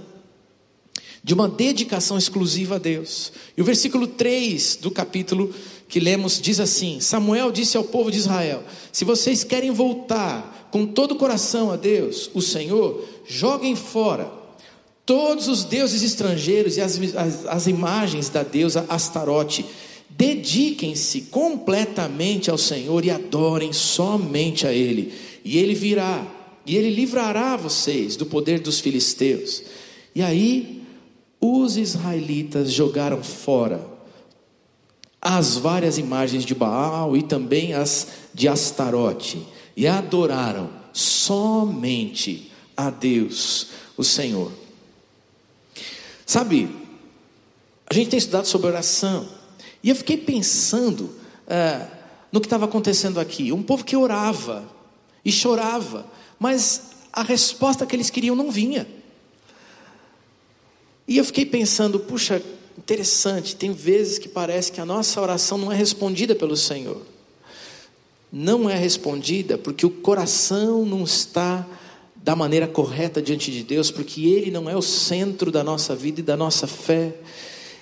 de 1.23 1.33
uma 1.33 1.49
dedicação 1.49 2.19
exclusiva 2.19 2.75
a 2.75 2.79
Deus. 2.79 3.33
E 3.57 3.63
o 3.63 3.65
versículo 3.65 4.09
3 4.09 4.81
do 4.83 4.91
capítulo 4.91 5.55
que 5.89 6.01
lemos 6.01 6.41
diz 6.41 6.59
assim: 6.59 6.99
Samuel 6.99 7.53
disse 7.53 7.77
ao 7.77 7.85
povo 7.85 8.11
de 8.11 8.19
Israel: 8.19 8.65
Se 8.91 9.05
vocês 9.05 9.45
querem 9.45 9.71
voltar 9.71 10.69
com 10.73 10.85
todo 10.87 11.13
o 11.13 11.19
coração 11.19 11.71
a 11.71 11.77
Deus, 11.77 12.29
o 12.35 12.43
Senhor, 12.43 13.09
joguem 13.29 13.77
fora 13.77 14.29
todos 15.07 15.47
os 15.47 15.63
deuses 15.63 16.03
estrangeiros 16.03 16.77
e 16.79 16.81
as, 16.81 16.99
as, 17.15 17.47
as 17.47 17.67
imagens 17.69 18.29
da 18.29 18.43
deusa 18.43 18.85
Astarote. 18.89 19.65
Dediquem-se 20.19 21.23
completamente 21.31 22.51
ao 22.51 22.59
Senhor 22.59 23.05
e 23.05 23.11
adorem 23.11 23.73
somente 23.73 24.67
a 24.67 24.73
Ele, 24.73 25.15
e 25.45 25.59
Ele 25.59 25.75
virá, 25.77 26.27
e 26.67 26.75
Ele 26.75 26.91
livrará 26.91 27.57
vocês 27.57 28.17
do 28.17 28.27
poder 28.27 28.59
dos 28.59 28.81
filisteus. 28.81 29.63
E 30.13 30.21
aí, 30.21 30.83
os 31.41 31.77
israelitas 31.77 32.73
jogaram 32.73 33.23
fora 33.23 33.87
as 35.23 35.57
várias 35.57 35.99
imagens 35.99 36.45
de 36.45 36.53
Baal 36.53 37.17
e 37.17 37.23
também 37.23 37.73
as 37.73 38.09
de 38.35 38.49
Astarote, 38.49 39.47
e 39.77 39.87
adoraram 39.87 40.69
somente 40.93 42.51
a 42.77 42.91
Deus, 42.91 43.69
o 43.97 44.03
Senhor. 44.03 44.51
Sabe, 46.27 46.69
a 47.89 47.95
gente 47.95 48.11
tem 48.11 48.19
estudado 48.19 48.47
sobre 48.47 48.67
oração, 48.67 49.38
e 49.83 49.91
eu 49.91 49.97
fiquei 49.97 50.17
pensando 50.17 51.11
é, 51.47 51.87
no 52.33 52.41
que 52.41 52.47
estava 52.47 52.65
acontecendo 52.65 53.21
aqui. 53.21 53.53
Um 53.53 53.63
povo 53.63 53.85
que 53.85 53.97
orava 53.97 54.65
e 55.25 55.31
chorava, 55.31 56.07
mas 56.39 56.91
a 57.13 57.23
resposta 57.23 57.87
que 57.87 57.95
eles 57.97 58.11
queriam 58.11 58.37
não 58.37 58.51
vinha. 58.51 58.87
E 61.07 61.17
eu 61.17 61.25
fiquei 61.25 61.47
pensando, 61.47 61.99
puxa, 61.99 62.43
interessante, 62.77 63.57
tem 63.57 63.73
vezes 63.73 64.19
que 64.19 64.29
parece 64.29 64.71
que 64.71 64.81
a 64.81 64.85
nossa 64.85 65.21
oração 65.21 65.57
não 65.57 65.73
é 65.73 65.77
respondida 65.77 66.35
pelo 66.35 66.57
Senhor. 66.57 67.03
Não 68.31 68.69
é 68.69 68.77
respondida 68.77 69.57
porque 69.57 69.87
o 69.87 69.91
coração 69.91 70.85
não 70.85 71.03
está 71.05 71.67
da 72.15 72.37
maneira 72.37 72.69
correta 72.69 73.23
diante 73.23 73.51
de 73.51 73.63
Deus, 73.63 73.91
porque 73.91 74.27
Ele 74.27 74.51
não 74.51 74.69
é 74.69 74.77
o 74.77 74.83
centro 74.83 75.51
da 75.51 75.65
nossa 75.65 75.97
vida 75.97 76.21
e 76.21 76.23
da 76.23 76.37
nossa 76.37 76.67
fé. 76.67 77.15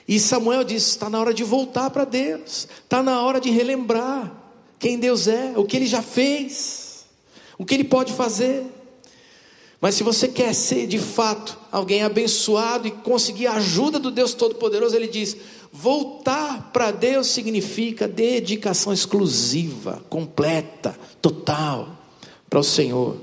E 0.08 0.20
Samuel 0.20 0.64
diz: 0.64 0.86
está 0.86 1.10
na 1.10 1.20
hora 1.20 1.34
de 1.34 1.42
voltar 1.42 1.90
para 1.90 2.04
Deus, 2.04 2.68
está 2.84 3.02
na 3.02 3.22
hora 3.22 3.40
de 3.40 3.50
relembrar 3.50 4.32
quem 4.78 4.98
Deus 4.98 5.26
é, 5.26 5.52
o 5.56 5.64
que 5.64 5.76
Ele 5.76 5.86
já 5.86 6.02
fez, 6.02 7.06
o 7.58 7.64
que 7.64 7.74
Ele 7.74 7.84
pode 7.84 8.12
fazer. 8.12 8.64
Mas 9.80 9.94
se 9.94 10.02
você 10.02 10.28
quer 10.28 10.54
ser 10.54 10.86
de 10.86 10.98
fato 10.98 11.58
alguém 11.70 12.02
abençoado 12.02 12.88
e 12.88 12.90
conseguir 12.90 13.46
a 13.46 13.54
ajuda 13.54 13.98
do 13.98 14.10
Deus 14.10 14.32
Todo-Poderoso, 14.32 14.96
ele 14.96 15.08
diz: 15.08 15.36
voltar 15.72 16.70
para 16.72 16.90
Deus 16.90 17.28
significa 17.28 18.08
dedicação 18.08 18.92
exclusiva, 18.92 20.02
completa, 20.08 20.98
total 21.20 21.96
para 22.48 22.58
o 22.58 22.64
Senhor. 22.64 23.16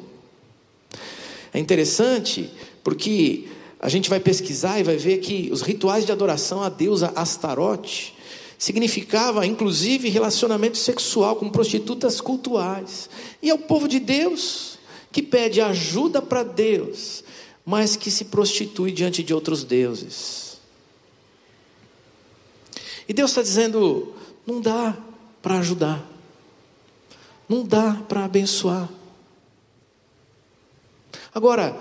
É 1.53 1.59
interessante 1.59 2.49
porque 2.83 3.47
a 3.83 3.89
gente 3.89 4.09
vai 4.09 4.17
pesquisar 4.17 4.79
e 4.79 4.83
vai 4.83 4.95
ver 4.95 5.17
que 5.17 5.49
os 5.51 5.61
rituais 5.61 6.05
de 6.05 6.11
adoração 6.13 6.63
à 6.63 6.69
deusa 6.69 7.11
Astarote 7.17 8.15
significava 8.57 9.45
inclusive 9.45 10.07
relacionamento 10.07 10.77
sexual 10.77 11.35
com 11.35 11.49
prostitutas 11.49 12.21
cultuais. 12.21 13.09
E 13.41 13.49
é 13.49 13.53
o 13.53 13.57
povo 13.57 13.89
de 13.89 13.99
Deus 13.99 14.79
que 15.11 15.21
pede 15.21 15.59
ajuda 15.59 16.21
para 16.21 16.43
Deus, 16.43 17.25
mas 17.65 17.97
que 17.97 18.09
se 18.09 18.23
prostitui 18.23 18.89
diante 18.89 19.21
de 19.21 19.33
outros 19.33 19.65
deuses. 19.65 20.57
E 23.05 23.11
Deus 23.11 23.31
está 23.31 23.41
dizendo: 23.41 24.13
não 24.47 24.61
dá 24.61 24.97
para 25.41 25.59
ajudar, 25.59 26.09
não 27.49 27.65
dá 27.65 28.01
para 28.07 28.23
abençoar. 28.23 28.87
Agora, 31.35 31.77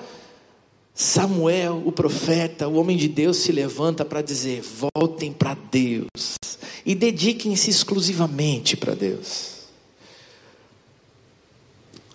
Samuel, 0.94 1.82
o 1.86 1.92
profeta, 1.92 2.68
o 2.68 2.74
homem 2.74 2.96
de 2.96 3.08
Deus, 3.08 3.38
se 3.38 3.50
levanta 3.50 4.04
para 4.04 4.20
dizer: 4.20 4.62
voltem 4.94 5.32
para 5.32 5.54
Deus 5.70 6.36
e 6.84 6.94
dediquem-se 6.94 7.70
exclusivamente 7.70 8.76
para 8.76 8.94
Deus. 8.94 9.52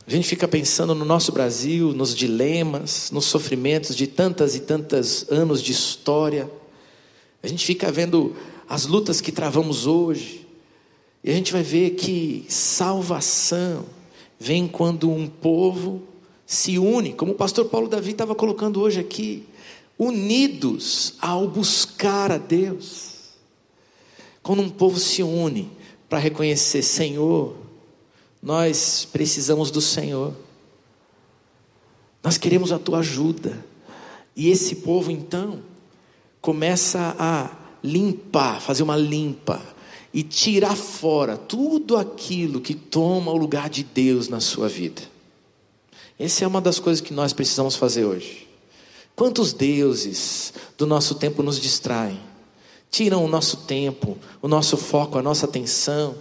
A 0.05 0.12
gente 0.12 0.27
fica 0.27 0.48
pensando 0.48 0.96
no 0.96 1.03
nosso 1.03 1.34
Brasil, 1.34 1.91
nos 1.91 2.15
dilemas, 2.15 3.12
nos 3.12 3.25
sofrimentos 3.25 3.93
de 3.93 4.07
tantas 4.07 4.55
e 4.55 4.62
tantas 4.62 5.25
anos 5.29 5.62
de 5.62 5.74
história. 5.74 6.50
A 7.43 7.48
gente 7.48 7.65
fica 7.65 7.91
vendo 7.91 8.34
as 8.69 8.86
lutas 8.86 9.19
que 9.19 9.34
travamos 9.34 9.86
hoje. 9.86 10.48
E 11.22 11.29
a 11.29 11.34
gente 11.34 11.51
vai 11.51 11.62
ver 11.62 11.91
que 11.91 12.46
salvação 12.48 13.86
vem 14.39 14.65
quando 14.65 15.12
um 15.12 15.27
povo 15.27 16.01
se 16.48 16.80
une, 16.80 17.12
como 17.12 17.34
o 17.34 17.36
pastor 17.36 17.66
Paulo 17.66 17.89
Davi 17.89 18.12
estava 18.12 18.34
colocando 18.34 18.80
hoje 18.80 19.01
aqui, 19.01 19.44
unidos 20.00 21.16
ao 21.20 21.46
buscar 21.46 22.32
a 22.32 22.38
Deus. 22.38 23.18
Quando 24.42 24.62
um 24.62 24.70
povo 24.70 24.98
se 24.98 25.22
une 25.22 25.70
para 26.08 26.20
reconhecer, 26.20 26.82
Senhor, 26.82 27.54
nós 28.42 29.06
precisamos 29.12 29.70
do 29.70 29.82
Senhor. 29.82 30.34
Nós 32.24 32.38
queremos 32.38 32.72
a 32.72 32.80
tua 32.80 33.00
ajuda. 33.00 33.66
E 34.34 34.50
esse 34.50 34.77
povo 34.77 35.12
então 35.12 35.60
começa 36.39 37.13
a 37.20 37.51
limpar, 37.84 38.62
fazer 38.62 38.84
uma 38.84 38.96
limpa 38.96 39.62
e 40.13 40.24
tirar 40.24 40.77
fora 40.77 41.36
tudo 41.36 41.98
aquilo 41.98 42.62
que 42.62 42.74
toma 42.74 43.34
o 43.34 43.38
lugar 43.38 43.70
de 43.70 43.84
Deus 43.84 44.30
na 44.30 44.39
sua 44.39 44.70
vida. 44.70 45.16
Essa 46.19 46.43
é 46.43 46.47
uma 46.47 46.62
das 46.62 46.79
coisas 46.79 47.01
que 47.01 47.13
nós 47.13 47.33
precisamos 47.33 47.75
fazer 47.75 48.05
hoje. 48.05 48.47
Quantos 49.15 49.53
deuses 49.53 50.53
do 50.77 50.88
nosso 50.88 51.15
tempo 51.15 51.43
nos 51.43 51.59
distraem? 51.59 52.19
Tiram 52.89 53.24
o 53.24 53.27
nosso 53.27 53.57
tempo, 53.57 54.17
o 54.41 54.47
nosso 54.47 54.77
foco, 54.77 55.17
a 55.17 55.21
nossa 55.21 55.45
atenção, 55.45 56.15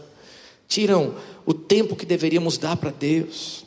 tiram 0.67 1.15
o 1.45 1.55
tempo 1.55 1.95
que 1.95 2.05
deveríamos 2.05 2.59
dar 2.59 2.77
para 2.77 2.91
Deus. 2.91 3.65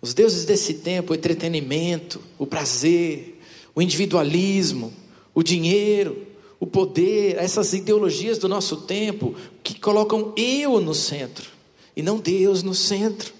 Os 0.00 0.12
deuses 0.12 0.44
desse 0.44 0.74
tempo, 0.74 1.12
o 1.12 1.16
entretenimento, 1.16 2.20
o 2.38 2.46
prazer, 2.46 3.40
o 3.74 3.80
individualismo, 3.80 4.92
o 5.34 5.42
dinheiro, 5.42 6.26
o 6.58 6.66
poder, 6.66 7.36
essas 7.36 7.72
ideologias 7.72 8.38
do 8.38 8.48
nosso 8.48 8.78
tempo 8.78 9.34
que 9.62 9.78
colocam 9.78 10.32
eu 10.36 10.80
no 10.80 10.94
centro 10.94 11.50
e 11.94 12.02
não 12.02 12.18
Deus 12.18 12.62
no 12.62 12.74
centro. 12.74 13.35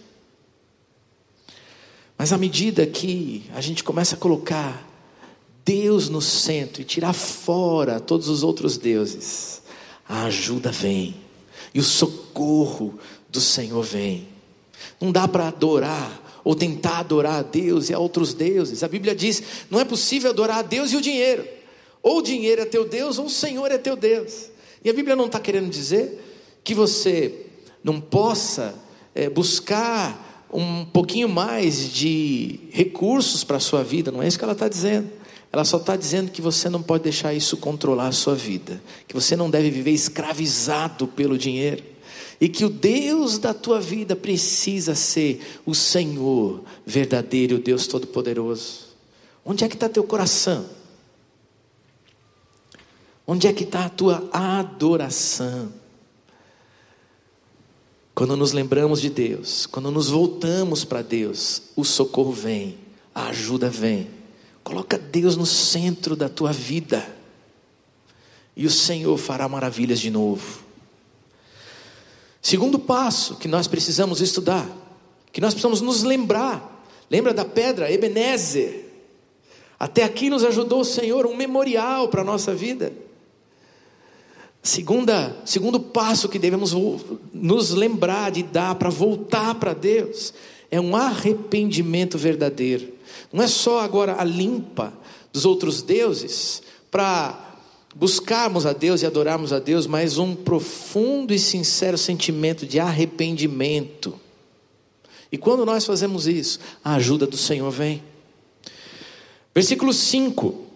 Mas 2.18 2.32
à 2.32 2.38
medida 2.38 2.86
que 2.86 3.44
a 3.54 3.60
gente 3.60 3.84
começa 3.84 4.14
a 4.14 4.18
colocar 4.18 4.86
Deus 5.64 6.08
no 6.08 6.22
centro 6.22 6.80
e 6.80 6.84
tirar 6.84 7.12
fora 7.12 8.00
todos 8.00 8.28
os 8.28 8.42
outros 8.42 8.78
deuses, 8.78 9.60
a 10.08 10.24
ajuda 10.24 10.70
vem 10.70 11.16
e 11.74 11.80
o 11.80 11.82
socorro 11.82 12.98
do 13.28 13.40
Senhor 13.40 13.82
vem. 13.82 14.28
Não 15.00 15.12
dá 15.12 15.28
para 15.28 15.48
adorar 15.48 16.40
ou 16.42 16.54
tentar 16.54 17.00
adorar 17.00 17.40
a 17.40 17.42
Deus 17.42 17.90
e 17.90 17.94
a 17.94 17.98
outros 17.98 18.32
deuses. 18.32 18.82
A 18.82 18.88
Bíblia 18.88 19.14
diz: 19.14 19.42
não 19.68 19.80
é 19.80 19.84
possível 19.84 20.30
adorar 20.30 20.58
a 20.58 20.62
Deus 20.62 20.92
e 20.92 20.96
o 20.96 21.00
dinheiro. 21.00 21.46
Ou 22.02 22.18
o 22.18 22.22
dinheiro 22.22 22.62
é 22.62 22.64
teu 22.64 22.88
Deus, 22.88 23.18
ou 23.18 23.26
o 23.26 23.30
Senhor 23.30 23.70
é 23.70 23.76
teu 23.76 23.96
Deus. 23.96 24.48
E 24.84 24.88
a 24.88 24.92
Bíblia 24.92 25.16
não 25.16 25.26
está 25.26 25.40
querendo 25.40 25.68
dizer 25.68 26.22
que 26.62 26.72
você 26.72 27.46
não 27.82 28.00
possa 28.00 28.74
é, 29.12 29.28
buscar 29.28 30.25
um 30.52 30.84
pouquinho 30.84 31.28
mais 31.28 31.92
de 31.92 32.60
recursos 32.70 33.44
para 33.44 33.56
a 33.56 33.60
sua 33.60 33.82
vida, 33.82 34.10
não 34.10 34.22
é 34.22 34.28
isso 34.28 34.38
que 34.38 34.44
ela 34.44 34.52
está 34.52 34.68
dizendo. 34.68 35.10
Ela 35.52 35.64
só 35.64 35.76
está 35.78 35.96
dizendo 35.96 36.30
que 36.30 36.42
você 36.42 36.68
não 36.68 36.82
pode 36.82 37.04
deixar 37.04 37.32
isso 37.32 37.56
controlar 37.56 38.08
a 38.08 38.12
sua 38.12 38.34
vida, 38.34 38.82
que 39.06 39.14
você 39.14 39.36
não 39.36 39.48
deve 39.48 39.70
viver 39.70 39.92
escravizado 39.92 41.06
pelo 41.06 41.38
dinheiro, 41.38 41.82
e 42.40 42.48
que 42.48 42.64
o 42.64 42.68
Deus 42.68 43.38
da 43.38 43.54
tua 43.54 43.80
vida 43.80 44.14
precisa 44.14 44.94
ser 44.94 45.60
o 45.64 45.74
Senhor 45.74 46.62
verdadeiro, 46.84 47.56
o 47.56 47.58
Deus 47.58 47.86
Todo-Poderoso. 47.86 48.86
Onde 49.44 49.64
é 49.64 49.68
que 49.68 49.74
está 49.74 49.88
teu 49.88 50.04
coração? 50.04 50.66
Onde 53.26 53.46
é 53.46 53.52
que 53.52 53.64
está 53.64 53.86
a 53.86 53.88
tua 53.88 54.28
adoração? 54.32 55.72
Quando 58.16 58.34
nos 58.34 58.52
lembramos 58.52 59.02
de 59.02 59.10
Deus, 59.10 59.66
quando 59.66 59.90
nos 59.90 60.08
voltamos 60.08 60.86
para 60.86 61.02
Deus, 61.02 61.64
o 61.76 61.84
socorro 61.84 62.32
vem, 62.32 62.78
a 63.14 63.26
ajuda 63.26 63.68
vem. 63.68 64.08
Coloca 64.64 64.96
Deus 64.96 65.36
no 65.36 65.44
centro 65.44 66.16
da 66.16 66.26
tua 66.26 66.50
vida. 66.50 67.06
E 68.56 68.64
o 68.64 68.70
Senhor 68.70 69.18
fará 69.18 69.46
maravilhas 69.50 70.00
de 70.00 70.10
novo. 70.10 70.60
Segundo 72.40 72.78
passo 72.78 73.36
que 73.36 73.48
nós 73.48 73.66
precisamos 73.66 74.22
estudar, 74.22 74.66
que 75.30 75.42
nós 75.42 75.52
precisamos 75.52 75.82
nos 75.82 76.02
lembrar. 76.02 76.88
Lembra 77.10 77.34
da 77.34 77.44
pedra 77.44 77.92
Ebenezer? 77.92 78.94
Até 79.78 80.04
aqui 80.04 80.30
nos 80.30 80.42
ajudou 80.42 80.80
o 80.80 80.86
Senhor, 80.86 81.26
um 81.26 81.36
memorial 81.36 82.08
para 82.08 82.22
a 82.22 82.24
nossa 82.24 82.54
vida. 82.54 82.94
Segunda, 84.66 85.36
segundo 85.44 85.78
passo 85.78 86.28
que 86.28 86.40
devemos 86.40 86.74
nos 87.32 87.70
lembrar 87.70 88.32
de 88.32 88.42
dar 88.42 88.74
para 88.74 88.90
voltar 88.90 89.54
para 89.54 89.72
Deus 89.72 90.34
é 90.68 90.80
um 90.80 90.96
arrependimento 90.96 92.18
verdadeiro. 92.18 92.92
Não 93.32 93.44
é 93.44 93.46
só 93.46 93.78
agora 93.78 94.20
a 94.20 94.24
limpa 94.24 94.92
dos 95.32 95.44
outros 95.44 95.82
deuses 95.82 96.64
para 96.90 97.58
buscarmos 97.94 98.66
a 98.66 98.72
Deus 98.72 99.02
e 99.02 99.06
adorarmos 99.06 99.52
a 99.52 99.60
Deus, 99.60 99.86
mas 99.86 100.18
um 100.18 100.34
profundo 100.34 101.32
e 101.32 101.38
sincero 101.38 101.96
sentimento 101.96 102.66
de 102.66 102.80
arrependimento. 102.80 104.18
E 105.30 105.38
quando 105.38 105.64
nós 105.64 105.86
fazemos 105.86 106.26
isso, 106.26 106.58
a 106.84 106.96
ajuda 106.96 107.24
do 107.24 107.36
Senhor 107.36 107.70
vem. 107.70 108.02
Versículo 109.54 109.92
5. 109.92 110.66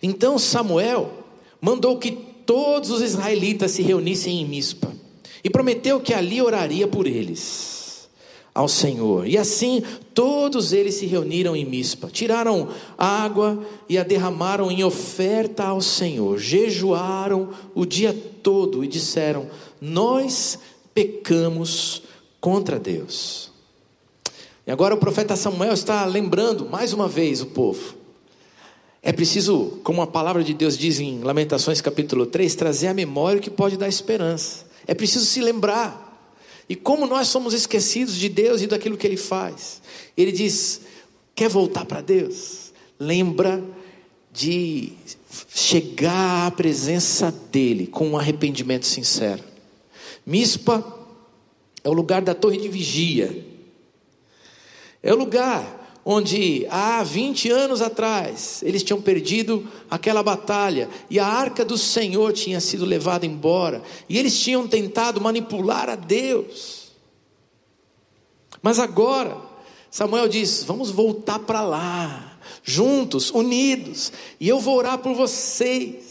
Então 0.00 0.38
Samuel 0.38 1.24
mandou 1.60 1.98
que 1.98 2.30
todos 2.52 2.90
os 2.90 3.00
israelitas 3.00 3.70
se 3.70 3.80
reunissem 3.80 4.42
em 4.42 4.46
Mispa 4.46 4.92
e 5.42 5.48
prometeu 5.48 5.98
que 5.98 6.12
ali 6.12 6.42
oraria 6.42 6.86
por 6.86 7.06
eles 7.06 8.10
ao 8.54 8.68
Senhor. 8.68 9.26
E 9.26 9.38
assim 9.38 9.82
todos 10.12 10.74
eles 10.74 10.96
se 10.96 11.06
reuniram 11.06 11.56
em 11.56 11.64
Mispa, 11.64 12.10
tiraram 12.12 12.68
água 12.98 13.66
e 13.88 13.96
a 13.96 14.02
derramaram 14.02 14.70
em 14.70 14.84
oferta 14.84 15.64
ao 15.64 15.80
Senhor, 15.80 16.38
jejuaram 16.38 17.48
o 17.74 17.86
dia 17.86 18.14
todo 18.42 18.84
e 18.84 18.86
disseram: 18.86 19.46
Nós 19.80 20.58
pecamos 20.92 22.02
contra 22.38 22.78
Deus. 22.78 23.50
E 24.66 24.70
agora 24.70 24.94
o 24.94 24.98
profeta 24.98 25.36
Samuel 25.36 25.72
está 25.72 26.04
lembrando 26.04 26.68
mais 26.68 26.92
uma 26.92 27.08
vez 27.08 27.40
o 27.40 27.46
povo. 27.46 28.01
É 29.02 29.10
preciso, 29.10 29.80
como 29.82 30.00
a 30.00 30.06
palavra 30.06 30.44
de 30.44 30.54
Deus 30.54 30.78
diz 30.78 31.00
em 31.00 31.18
Lamentações 31.20 31.80
capítulo 31.80 32.24
3, 32.24 32.54
trazer 32.54 32.86
a 32.86 32.94
memória 32.94 33.40
o 33.40 33.42
que 33.42 33.50
pode 33.50 33.76
dar 33.76 33.88
esperança. 33.88 34.64
É 34.86 34.94
preciso 34.94 35.24
se 35.26 35.40
lembrar 35.40 36.32
e 36.68 36.76
como 36.76 37.06
nós 37.06 37.26
somos 37.26 37.52
esquecidos 37.52 38.14
de 38.14 38.28
Deus 38.28 38.62
e 38.62 38.68
daquilo 38.68 38.96
que 38.96 39.04
Ele 39.04 39.16
faz. 39.16 39.82
Ele 40.16 40.30
diz: 40.30 40.82
quer 41.34 41.48
voltar 41.48 41.84
para 41.84 42.00
Deus? 42.00 42.72
Lembra 42.96 43.62
de 44.32 44.92
chegar 45.52 46.46
à 46.46 46.50
presença 46.52 47.34
dEle 47.50 47.88
com 47.88 48.08
um 48.10 48.16
arrependimento 48.16 48.86
sincero. 48.86 49.42
Mispa 50.24 51.00
é 51.82 51.88
o 51.88 51.92
lugar 51.92 52.22
da 52.22 52.34
torre 52.34 52.58
de 52.58 52.68
vigia. 52.68 53.44
É 55.02 55.12
o 55.12 55.16
lugar 55.16 55.81
onde 56.04 56.66
há 56.68 57.02
20 57.02 57.50
anos 57.50 57.80
atrás 57.80 58.62
eles 58.64 58.82
tinham 58.82 59.00
perdido 59.00 59.68
aquela 59.90 60.22
batalha 60.22 60.88
e 61.08 61.18
a 61.18 61.26
arca 61.26 61.64
do 61.64 61.78
Senhor 61.78 62.32
tinha 62.32 62.60
sido 62.60 62.84
levada 62.84 63.24
embora 63.24 63.82
e 64.08 64.18
eles 64.18 64.38
tinham 64.38 64.66
tentado 64.66 65.20
manipular 65.20 65.88
a 65.88 65.96
Deus. 65.96 66.92
Mas 68.60 68.78
agora, 68.78 69.36
Samuel 69.90 70.28
diz: 70.28 70.64
vamos 70.64 70.90
voltar 70.90 71.40
para 71.40 71.62
lá, 71.62 72.38
juntos, 72.62 73.30
unidos, 73.30 74.12
e 74.40 74.48
eu 74.48 74.58
vou 74.58 74.76
orar 74.76 74.98
por 74.98 75.14
vocês. 75.14 76.10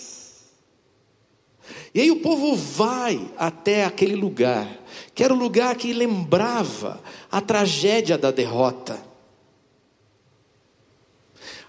E 1.93 1.99
aí 1.99 2.11
o 2.11 2.21
povo 2.21 2.55
vai 2.55 3.29
até 3.37 3.83
aquele 3.83 4.15
lugar, 4.15 4.67
que 5.13 5.23
era 5.23 5.33
o 5.33 5.37
lugar 5.37 5.75
que 5.75 5.91
lembrava 5.91 7.01
a 7.29 7.41
tragédia 7.41 8.17
da 8.17 8.31
derrota 8.31 9.10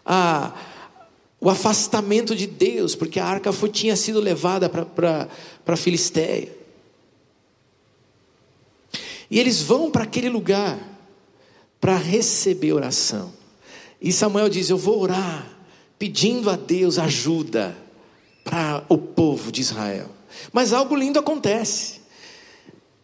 a, 0.04 0.52
o 1.40 1.50
afastamento 1.50 2.36
de 2.36 2.46
Deus, 2.46 2.94
porque 2.94 3.18
a 3.18 3.26
arca 3.26 3.52
foi, 3.52 3.68
tinha 3.68 3.96
sido 3.96 4.20
levada 4.20 4.68
para 4.68 5.28
a 5.66 5.76
Filisteia. 5.76 6.56
E 9.30 9.38
eles 9.40 9.62
vão 9.62 9.90
para 9.90 10.04
aquele 10.04 10.28
lugar 10.28 10.78
para 11.80 11.96
receber 11.96 12.72
oração. 12.72 13.32
E 14.00 14.12
Samuel 14.12 14.48
diz: 14.48 14.68
Eu 14.68 14.76
vou 14.76 15.00
orar, 15.00 15.50
pedindo 15.98 16.50
a 16.50 16.56
Deus 16.56 16.98
ajuda 16.98 17.76
para 18.44 18.84
o 18.88 18.98
povo 18.98 19.50
de 19.50 19.60
Israel. 19.60 20.08
Mas 20.52 20.72
algo 20.72 20.94
lindo 20.94 21.18
acontece. 21.18 22.02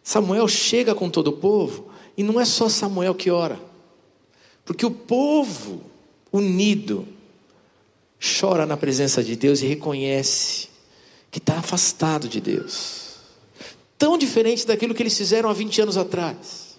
Samuel 0.03 0.47
chega 0.47 0.95
com 0.95 1.09
todo 1.09 1.27
o 1.27 1.37
povo, 1.37 1.89
e 2.17 2.23
não 2.23 2.39
é 2.39 2.45
só 2.45 2.67
Samuel 2.67 3.13
que 3.13 3.29
ora, 3.29 3.59
porque 4.65 4.85
o 4.85 4.91
povo 4.91 5.81
unido, 6.31 7.07
chora 8.19 8.65
na 8.65 8.77
presença 8.77 9.23
de 9.23 9.35
Deus 9.35 9.61
e 9.61 9.67
reconhece 9.67 10.69
que 11.31 11.39
está 11.39 11.59
afastado 11.59 12.27
de 12.27 12.41
Deus. 12.41 13.15
Tão 13.97 14.17
diferente 14.17 14.65
daquilo 14.65 14.93
que 14.93 15.03
eles 15.03 15.17
fizeram 15.17 15.49
há 15.49 15.53
20 15.53 15.81
anos 15.81 15.97
atrás. 15.97 16.77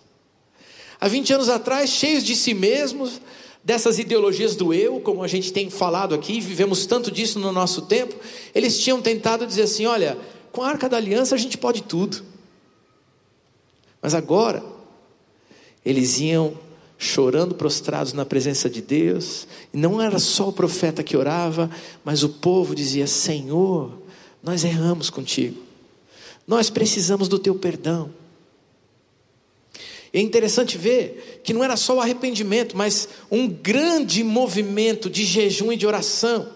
Há 1.00 1.08
20 1.08 1.34
anos 1.34 1.48
atrás, 1.48 1.90
cheios 1.90 2.24
de 2.24 2.36
si 2.36 2.52
mesmos, 2.52 3.20
dessas 3.62 3.98
ideologias 3.98 4.56
do 4.56 4.72
eu, 4.72 5.00
como 5.00 5.22
a 5.22 5.28
gente 5.28 5.52
tem 5.52 5.70
falado 5.70 6.14
aqui, 6.14 6.40
vivemos 6.40 6.86
tanto 6.86 7.10
disso 7.10 7.38
no 7.38 7.52
nosso 7.52 7.82
tempo, 7.82 8.14
eles 8.54 8.78
tinham 8.78 9.00
tentado 9.00 9.46
dizer 9.46 9.62
assim: 9.62 9.86
olha, 9.86 10.18
com 10.52 10.62
a 10.62 10.68
arca 10.68 10.88
da 10.88 10.96
aliança 10.96 11.34
a 11.34 11.38
gente 11.38 11.56
pode 11.56 11.82
tudo. 11.82 12.22
Mas 14.02 14.14
agora, 14.14 14.64
eles 15.84 16.18
iam 16.20 16.56
chorando 17.02 17.54
prostrados 17.54 18.12
na 18.12 18.26
presença 18.26 18.68
de 18.68 18.82
Deus. 18.82 19.48
E 19.72 19.78
não 19.78 20.00
era 20.02 20.18
só 20.18 20.50
o 20.50 20.52
profeta 20.52 21.02
que 21.02 21.16
orava, 21.16 21.70
mas 22.04 22.22
o 22.22 22.28
povo 22.28 22.74
dizia: 22.74 23.06
Senhor, 23.06 23.90
nós 24.42 24.62
erramos 24.62 25.08
contigo, 25.08 25.60
nós 26.46 26.68
precisamos 26.68 27.26
do 27.26 27.38
teu 27.38 27.54
perdão. 27.54 28.10
é 30.12 30.20
interessante 30.20 30.76
ver 30.76 31.40
que 31.42 31.54
não 31.54 31.64
era 31.64 31.76
só 31.76 31.96
o 31.96 32.00
arrependimento, 32.00 32.76
mas 32.76 33.08
um 33.30 33.48
grande 33.48 34.22
movimento 34.22 35.08
de 35.08 35.24
jejum 35.24 35.72
e 35.72 35.76
de 35.76 35.86
oração. 35.86 36.48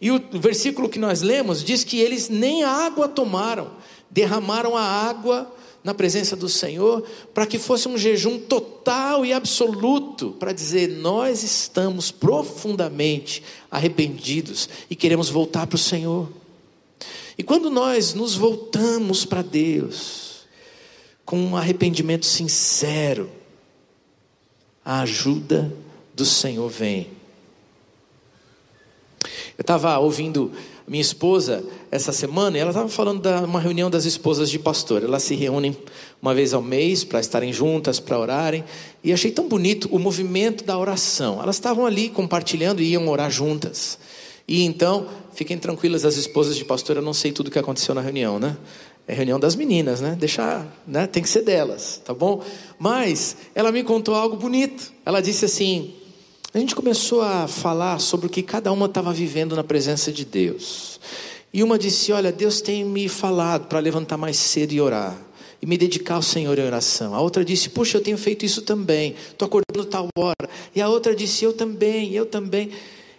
E 0.00 0.10
o 0.12 0.22
versículo 0.34 0.88
que 0.88 0.98
nós 0.98 1.22
lemos 1.22 1.64
diz 1.64 1.82
que 1.82 1.98
eles 1.98 2.28
nem 2.28 2.62
água 2.62 3.08
tomaram, 3.08 3.72
derramaram 4.10 4.76
a 4.76 4.82
água 4.82 5.50
na 5.88 5.94
presença 5.94 6.36
do 6.36 6.50
Senhor, 6.50 7.02
para 7.32 7.46
que 7.46 7.58
fosse 7.58 7.88
um 7.88 7.96
jejum 7.96 8.38
total 8.38 9.24
e 9.24 9.32
absoluto, 9.32 10.32
para 10.32 10.52
dizer: 10.52 10.86
nós 10.86 11.42
estamos 11.42 12.10
profundamente 12.10 13.42
arrependidos 13.70 14.68
e 14.90 14.94
queremos 14.94 15.30
voltar 15.30 15.66
para 15.66 15.76
o 15.76 15.78
Senhor. 15.78 16.28
E 17.38 17.42
quando 17.42 17.70
nós 17.70 18.12
nos 18.12 18.34
voltamos 18.34 19.24
para 19.24 19.40
Deus, 19.40 20.46
com 21.24 21.38
um 21.38 21.56
arrependimento 21.56 22.26
sincero, 22.26 23.30
a 24.84 25.00
ajuda 25.00 25.74
do 26.12 26.26
Senhor 26.26 26.68
vem. 26.68 27.06
Eu 29.56 29.62
estava 29.62 29.98
ouvindo 29.98 30.52
minha 30.88 31.00
esposa 31.00 31.62
essa 31.90 32.12
semana 32.12 32.56
ela 32.58 32.70
estava 32.70 32.88
falando 32.88 33.20
de 33.20 33.44
uma 33.44 33.60
reunião 33.60 33.90
das 33.90 34.04
esposas 34.04 34.50
de 34.50 34.58
pastor. 34.58 35.02
Elas 35.02 35.22
se 35.22 35.34
reúnem 35.34 35.76
uma 36.20 36.34
vez 36.34 36.54
ao 36.54 36.62
mês 36.62 37.04
para 37.04 37.20
estarem 37.20 37.52
juntas, 37.52 38.00
para 38.00 38.18
orarem. 38.18 38.64
E 39.02 39.12
achei 39.12 39.30
tão 39.30 39.48
bonito 39.48 39.88
o 39.90 39.98
movimento 39.98 40.64
da 40.64 40.78
oração. 40.78 41.40
Elas 41.42 41.56
estavam 41.56 41.86
ali 41.86 42.08
compartilhando 42.08 42.82
e 42.82 42.92
iam 42.92 43.08
orar 43.08 43.30
juntas. 43.30 43.98
E 44.46 44.64
então, 44.64 45.06
fiquem 45.34 45.58
tranquilas, 45.58 46.04
as 46.06 46.16
esposas 46.16 46.56
de 46.56 46.64
pastor, 46.64 46.96
eu 46.96 47.02
não 47.02 47.12
sei 47.12 47.32
tudo 47.32 47.48
o 47.48 47.50
que 47.50 47.58
aconteceu 47.58 47.94
na 47.94 48.00
reunião, 48.00 48.38
né? 48.38 48.56
É 49.06 49.14
reunião 49.14 49.38
das 49.38 49.54
meninas, 49.54 50.00
né? 50.00 50.16
Deixar, 50.18 50.66
né? 50.86 51.06
Tem 51.06 51.22
que 51.22 51.28
ser 51.28 51.42
delas, 51.42 52.00
tá 52.04 52.14
bom? 52.14 52.42
Mas 52.78 53.36
ela 53.54 53.70
me 53.70 53.82
contou 53.82 54.14
algo 54.14 54.36
bonito. 54.36 54.92
Ela 55.04 55.20
disse 55.20 55.44
assim: 55.44 55.94
a 56.52 56.58
gente 56.58 56.74
começou 56.74 57.20
a 57.20 57.46
falar 57.46 57.98
sobre 57.98 58.26
o 58.26 58.30
que 58.30 58.42
cada 58.42 58.72
uma 58.72 58.86
estava 58.86 59.12
vivendo 59.12 59.54
na 59.54 59.62
presença 59.62 60.10
de 60.10 60.24
Deus. 60.24 60.98
E 61.52 61.62
uma 61.62 61.78
disse: 61.78 62.10
Olha, 62.12 62.32
Deus 62.32 62.60
tem 62.60 62.84
me 62.84 63.08
falado 63.08 63.66
para 63.66 63.78
levantar 63.80 64.16
mais 64.16 64.38
cedo 64.38 64.72
e 64.72 64.80
orar. 64.80 65.16
E 65.60 65.66
me 65.66 65.76
dedicar 65.76 66.14
ao 66.14 66.22
Senhor 66.22 66.56
em 66.58 66.64
oração. 66.64 67.14
A 67.14 67.20
outra 67.20 67.44
disse: 67.44 67.68
Puxa, 67.68 67.98
eu 67.98 68.02
tenho 68.02 68.16
feito 68.16 68.46
isso 68.46 68.62
também. 68.62 69.14
Estou 69.30 69.46
acordando 69.46 69.84
tal 69.84 70.08
hora. 70.16 70.48
E 70.74 70.80
a 70.80 70.88
outra 70.88 71.14
disse: 71.14 71.44
Eu 71.44 71.52
também, 71.52 72.14
eu 72.14 72.24
também. 72.24 72.70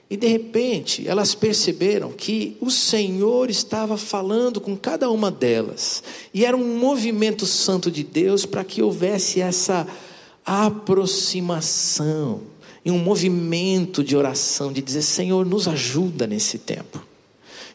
E 0.10 0.18
de 0.18 0.26
repente, 0.26 1.08
elas 1.08 1.36
perceberam 1.36 2.12
que 2.12 2.58
o 2.60 2.72
Senhor 2.72 3.48
estava 3.48 3.96
falando 3.96 4.60
com 4.60 4.76
cada 4.76 5.08
uma 5.12 5.30
delas. 5.30 6.02
E 6.34 6.44
era 6.44 6.58
um 6.58 6.80
movimento 6.80 7.46
santo 7.46 7.92
de 7.92 8.04
Deus 8.04 8.44
para 8.44 8.64
que 8.64 8.82
houvesse 8.82 9.40
essa 9.40 9.86
aproximação, 10.44 12.42
e 12.84 12.92
um 12.92 12.98
movimento 12.98 14.04
de 14.04 14.16
oração, 14.16 14.72
de 14.72 14.82
dizer: 14.82 15.02
Senhor, 15.02 15.46
nos 15.46 15.68
ajuda 15.68 16.26
nesse 16.26 16.58
tempo. 16.58 17.04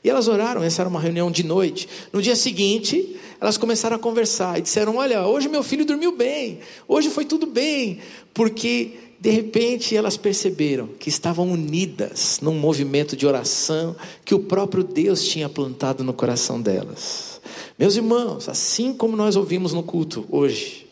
E 0.02 0.10
elas 0.10 0.28
oraram, 0.28 0.62
essa 0.62 0.82
era 0.82 0.88
uma 0.88 1.00
reunião 1.00 1.30
de 1.30 1.42
noite. 1.42 1.88
No 2.12 2.20
dia 2.20 2.36
seguinte, 2.36 3.16
elas 3.40 3.56
começaram 3.56 3.96
a 3.96 3.98
conversar 3.98 4.58
e 4.58 4.62
disseram: 4.62 4.96
Olha, 4.96 5.26
hoje 5.26 5.48
meu 5.48 5.62
filho 5.62 5.84
dormiu 5.84 6.12
bem, 6.12 6.60
hoje 6.86 7.08
foi 7.08 7.24
tudo 7.24 7.46
bem, 7.46 7.98
porque 8.34 8.92
de 9.18 9.30
repente 9.30 9.96
elas 9.96 10.18
perceberam 10.18 10.88
que 10.98 11.08
estavam 11.08 11.50
unidas 11.50 12.40
num 12.42 12.58
movimento 12.58 13.16
de 13.16 13.26
oração 13.26 13.96
que 14.22 14.34
o 14.34 14.40
próprio 14.40 14.84
Deus 14.84 15.24
tinha 15.26 15.48
plantado 15.48 16.04
no 16.04 16.12
coração 16.12 16.60
delas. 16.60 17.40
Meus 17.78 17.96
irmãos, 17.96 18.48
assim 18.48 18.92
como 18.92 19.16
nós 19.16 19.36
ouvimos 19.36 19.72
no 19.72 19.82
culto 19.82 20.26
hoje, 20.30 20.86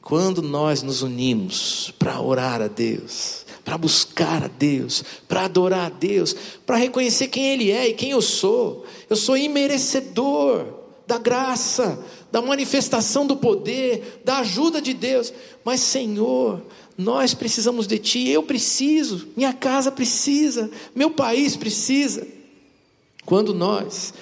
quando 0.00 0.42
nós 0.42 0.82
nos 0.82 1.02
unimos 1.02 1.92
para 1.98 2.20
orar 2.20 2.62
a 2.62 2.68
Deus, 2.68 3.41
para 3.64 3.78
buscar 3.78 4.42
a 4.42 4.48
Deus, 4.48 5.04
para 5.28 5.44
adorar 5.44 5.86
a 5.86 5.88
Deus, 5.88 6.34
para 6.66 6.76
reconhecer 6.76 7.28
quem 7.28 7.52
Ele 7.52 7.70
é 7.70 7.88
e 7.88 7.94
quem 7.94 8.10
eu 8.10 8.22
sou. 8.22 8.84
Eu 9.08 9.16
sou 9.16 9.36
imerecedor 9.36 10.66
da 11.06 11.18
graça, 11.18 12.02
da 12.30 12.40
manifestação 12.40 13.26
do 13.26 13.36
poder, 13.36 14.22
da 14.24 14.38
ajuda 14.38 14.80
de 14.80 14.94
Deus. 14.94 15.32
Mas, 15.64 15.80
Senhor, 15.80 16.62
nós 16.96 17.34
precisamos 17.34 17.86
de 17.86 17.98
Ti, 17.98 18.28
eu 18.28 18.42
preciso, 18.42 19.28
minha 19.36 19.52
casa 19.52 19.92
precisa, 19.92 20.70
meu 20.94 21.10
país 21.10 21.56
precisa. 21.56 22.26
Quando 23.24 23.54
nós 23.54 24.12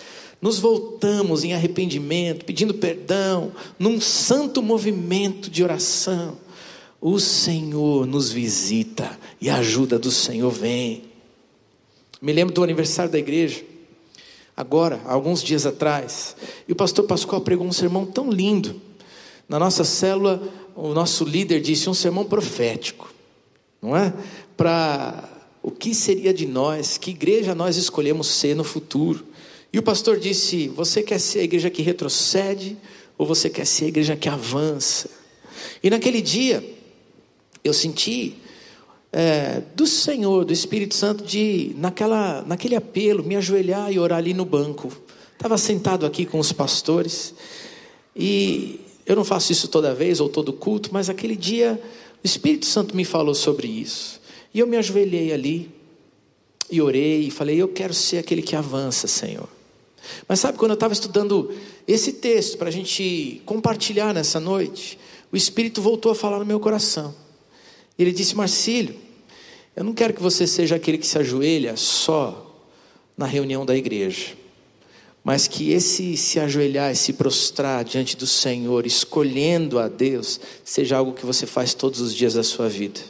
nos 0.40 0.58
voltamos 0.58 1.44
em 1.44 1.52
arrependimento, 1.52 2.44
pedindo 2.44 2.74
perdão, 2.74 3.52
num 3.78 4.00
santo 4.00 4.62
movimento 4.62 5.50
de 5.50 5.62
oração, 5.62 6.36
o 7.00 7.18
Senhor 7.18 8.06
nos 8.06 8.30
visita 8.30 9.18
e 9.40 9.48
a 9.48 9.56
ajuda 9.56 9.98
do 9.98 10.10
Senhor 10.10 10.50
vem. 10.50 11.04
Me 12.20 12.32
lembro 12.32 12.54
do 12.54 12.62
aniversário 12.62 13.10
da 13.10 13.18
igreja, 13.18 13.64
agora, 14.54 15.00
alguns 15.06 15.42
dias 15.42 15.64
atrás, 15.64 16.36
e 16.68 16.72
o 16.72 16.76
pastor 16.76 17.06
Pascoal 17.06 17.40
pregou 17.40 17.66
um 17.66 17.72
sermão 17.72 18.04
tão 18.04 18.30
lindo. 18.30 18.80
Na 19.48 19.58
nossa 19.58 19.82
célula, 19.82 20.42
o 20.76 20.92
nosso 20.92 21.24
líder 21.24 21.60
disse 21.60 21.88
um 21.88 21.94
sermão 21.94 22.24
profético, 22.24 23.12
não 23.80 23.96
é? 23.96 24.12
Para 24.56 25.28
o 25.62 25.70
que 25.70 25.94
seria 25.94 26.34
de 26.34 26.46
nós, 26.46 26.98
que 26.98 27.10
igreja 27.10 27.54
nós 27.54 27.76
escolhemos 27.76 28.26
ser 28.26 28.54
no 28.54 28.62
futuro. 28.62 29.24
E 29.72 29.78
o 29.78 29.82
pastor 29.82 30.18
disse: 30.18 30.68
Você 30.68 31.02
quer 31.02 31.18
ser 31.18 31.40
a 31.40 31.44
igreja 31.44 31.70
que 31.70 31.82
retrocede 31.82 32.76
ou 33.16 33.26
você 33.26 33.48
quer 33.48 33.66
ser 33.66 33.86
a 33.86 33.88
igreja 33.88 34.16
que 34.16 34.28
avança? 34.28 35.10
E 35.82 35.90
naquele 35.90 36.20
dia, 36.20 36.62
eu 37.62 37.72
senti 37.72 38.36
é, 39.12 39.62
do 39.74 39.86
Senhor, 39.86 40.44
do 40.44 40.52
Espírito 40.52 40.94
Santo, 40.94 41.24
de 41.24 41.74
naquela, 41.76 42.42
naquele 42.42 42.76
apelo, 42.76 43.24
me 43.24 43.36
ajoelhar 43.36 43.92
e 43.92 43.98
orar 43.98 44.18
ali 44.18 44.32
no 44.32 44.44
banco. 44.44 44.90
Estava 45.32 45.58
sentado 45.58 46.06
aqui 46.06 46.24
com 46.24 46.38
os 46.38 46.52
pastores 46.52 47.34
e 48.14 48.80
eu 49.06 49.16
não 49.16 49.24
faço 49.24 49.52
isso 49.52 49.68
toda 49.68 49.94
vez 49.94 50.20
ou 50.20 50.28
todo 50.28 50.52
culto, 50.52 50.90
mas 50.92 51.08
aquele 51.08 51.34
dia 51.34 51.80
o 52.22 52.26
Espírito 52.26 52.66
Santo 52.66 52.94
me 52.94 53.04
falou 53.04 53.34
sobre 53.34 53.66
isso. 53.66 54.20
E 54.52 54.60
eu 54.60 54.66
me 54.66 54.76
ajoelhei 54.76 55.32
ali 55.32 55.70
e 56.70 56.80
orei 56.80 57.22
e 57.22 57.30
falei: 57.30 57.60
Eu 57.60 57.68
quero 57.68 57.94
ser 57.94 58.18
aquele 58.18 58.42
que 58.42 58.54
avança, 58.54 59.06
Senhor. 59.06 59.48
Mas 60.28 60.40
sabe, 60.40 60.58
quando 60.58 60.70
eu 60.70 60.74
estava 60.74 60.92
estudando 60.92 61.52
esse 61.86 62.14
texto 62.14 62.56
para 62.56 62.68
a 62.68 62.72
gente 62.72 63.42
compartilhar 63.44 64.14
nessa 64.14 64.40
noite, 64.40 64.98
o 65.32 65.36
Espírito 65.36 65.80
voltou 65.82 66.12
a 66.12 66.14
falar 66.14 66.38
no 66.38 66.46
meu 66.46 66.60
coração. 66.60 67.14
Ele 67.98 68.12
disse: 68.12 68.34
Marcílio, 68.34 68.94
eu 69.76 69.84
não 69.84 69.92
quero 69.92 70.14
que 70.14 70.22
você 70.22 70.46
seja 70.46 70.76
aquele 70.76 70.98
que 70.98 71.06
se 71.06 71.18
ajoelha 71.18 71.76
só 71.76 72.46
na 73.16 73.26
reunião 73.26 73.64
da 73.64 73.76
igreja, 73.76 74.34
mas 75.22 75.46
que 75.46 75.72
esse 75.72 76.16
se 76.16 76.40
ajoelhar 76.40 76.92
e 76.92 76.96
se 76.96 77.12
prostrar 77.12 77.84
diante 77.84 78.16
do 78.16 78.26
Senhor, 78.26 78.86
escolhendo 78.86 79.78
a 79.78 79.88
Deus, 79.88 80.40
seja 80.64 80.96
algo 80.96 81.12
que 81.12 81.26
você 81.26 81.46
faz 81.46 81.74
todos 81.74 82.00
os 82.00 82.14
dias 82.14 82.34
da 82.34 82.42
sua 82.42 82.68
vida, 82.68 83.00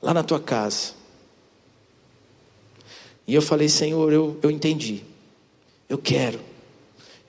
lá 0.00 0.14
na 0.14 0.22
tua 0.22 0.40
casa. 0.40 0.94
E 3.26 3.34
eu 3.34 3.42
falei: 3.42 3.68
Senhor, 3.68 4.12
eu, 4.12 4.38
eu 4.42 4.50
entendi, 4.50 5.02
eu 5.88 5.98
quero, 5.98 6.40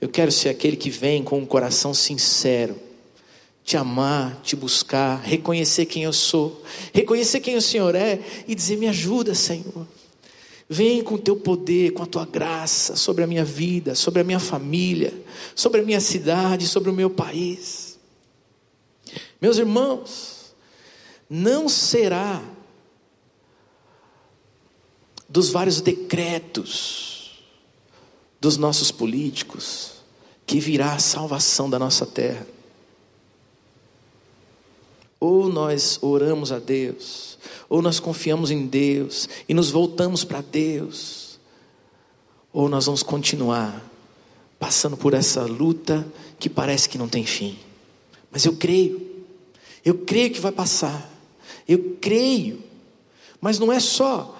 eu 0.00 0.08
quero 0.08 0.30
ser 0.30 0.48
aquele 0.48 0.76
que 0.76 0.90
vem 0.90 1.22
com 1.22 1.38
um 1.38 1.46
coração 1.46 1.92
sincero 1.92 2.87
te 3.68 3.76
amar, 3.76 4.40
te 4.42 4.56
buscar, 4.56 5.20
reconhecer 5.20 5.84
quem 5.84 6.04
eu 6.04 6.12
sou, 6.12 6.64
reconhecer 6.90 7.38
quem 7.40 7.54
o 7.54 7.60
Senhor 7.60 7.94
é 7.94 8.18
e 8.48 8.54
dizer: 8.54 8.78
Me 8.78 8.88
ajuda, 8.88 9.34
Senhor. 9.34 9.86
Vem 10.66 11.02
com 11.02 11.16
o 11.16 11.18
teu 11.18 11.36
poder, 11.36 11.92
com 11.92 12.02
a 12.02 12.06
tua 12.06 12.24
graça 12.24 12.96
sobre 12.96 13.24
a 13.24 13.26
minha 13.26 13.44
vida, 13.44 13.94
sobre 13.94 14.22
a 14.22 14.24
minha 14.24 14.40
família, 14.40 15.12
sobre 15.54 15.82
a 15.82 15.84
minha 15.84 16.00
cidade, 16.00 16.66
sobre 16.66 16.88
o 16.88 16.94
meu 16.94 17.10
país. 17.10 17.98
Meus 19.38 19.58
irmãos, 19.58 20.54
não 21.28 21.68
será 21.68 22.42
dos 25.28 25.50
vários 25.50 25.82
decretos 25.82 27.44
dos 28.40 28.56
nossos 28.56 28.90
políticos 28.90 29.92
que 30.46 30.58
virá 30.58 30.94
a 30.94 30.98
salvação 30.98 31.68
da 31.68 31.78
nossa 31.78 32.06
terra. 32.06 32.57
Ou 35.20 35.48
nós 35.48 35.98
oramos 36.00 36.52
a 36.52 36.58
Deus, 36.58 37.38
ou 37.68 37.82
nós 37.82 37.98
confiamos 37.98 38.50
em 38.50 38.66
Deus 38.66 39.28
e 39.48 39.54
nos 39.54 39.70
voltamos 39.70 40.22
para 40.24 40.40
Deus, 40.40 41.40
ou 42.52 42.68
nós 42.68 42.86
vamos 42.86 43.02
continuar 43.02 43.84
passando 44.58 44.96
por 44.96 45.14
essa 45.14 45.42
luta 45.44 46.06
que 46.38 46.48
parece 46.48 46.88
que 46.88 46.98
não 46.98 47.08
tem 47.08 47.24
fim. 47.24 47.58
Mas 48.30 48.44
eu 48.44 48.54
creio, 48.54 49.24
eu 49.84 49.98
creio 49.98 50.30
que 50.30 50.40
vai 50.40 50.52
passar, 50.52 51.10
eu 51.66 51.96
creio, 52.00 52.62
mas 53.40 53.58
não 53.58 53.72
é 53.72 53.80
só 53.80 54.36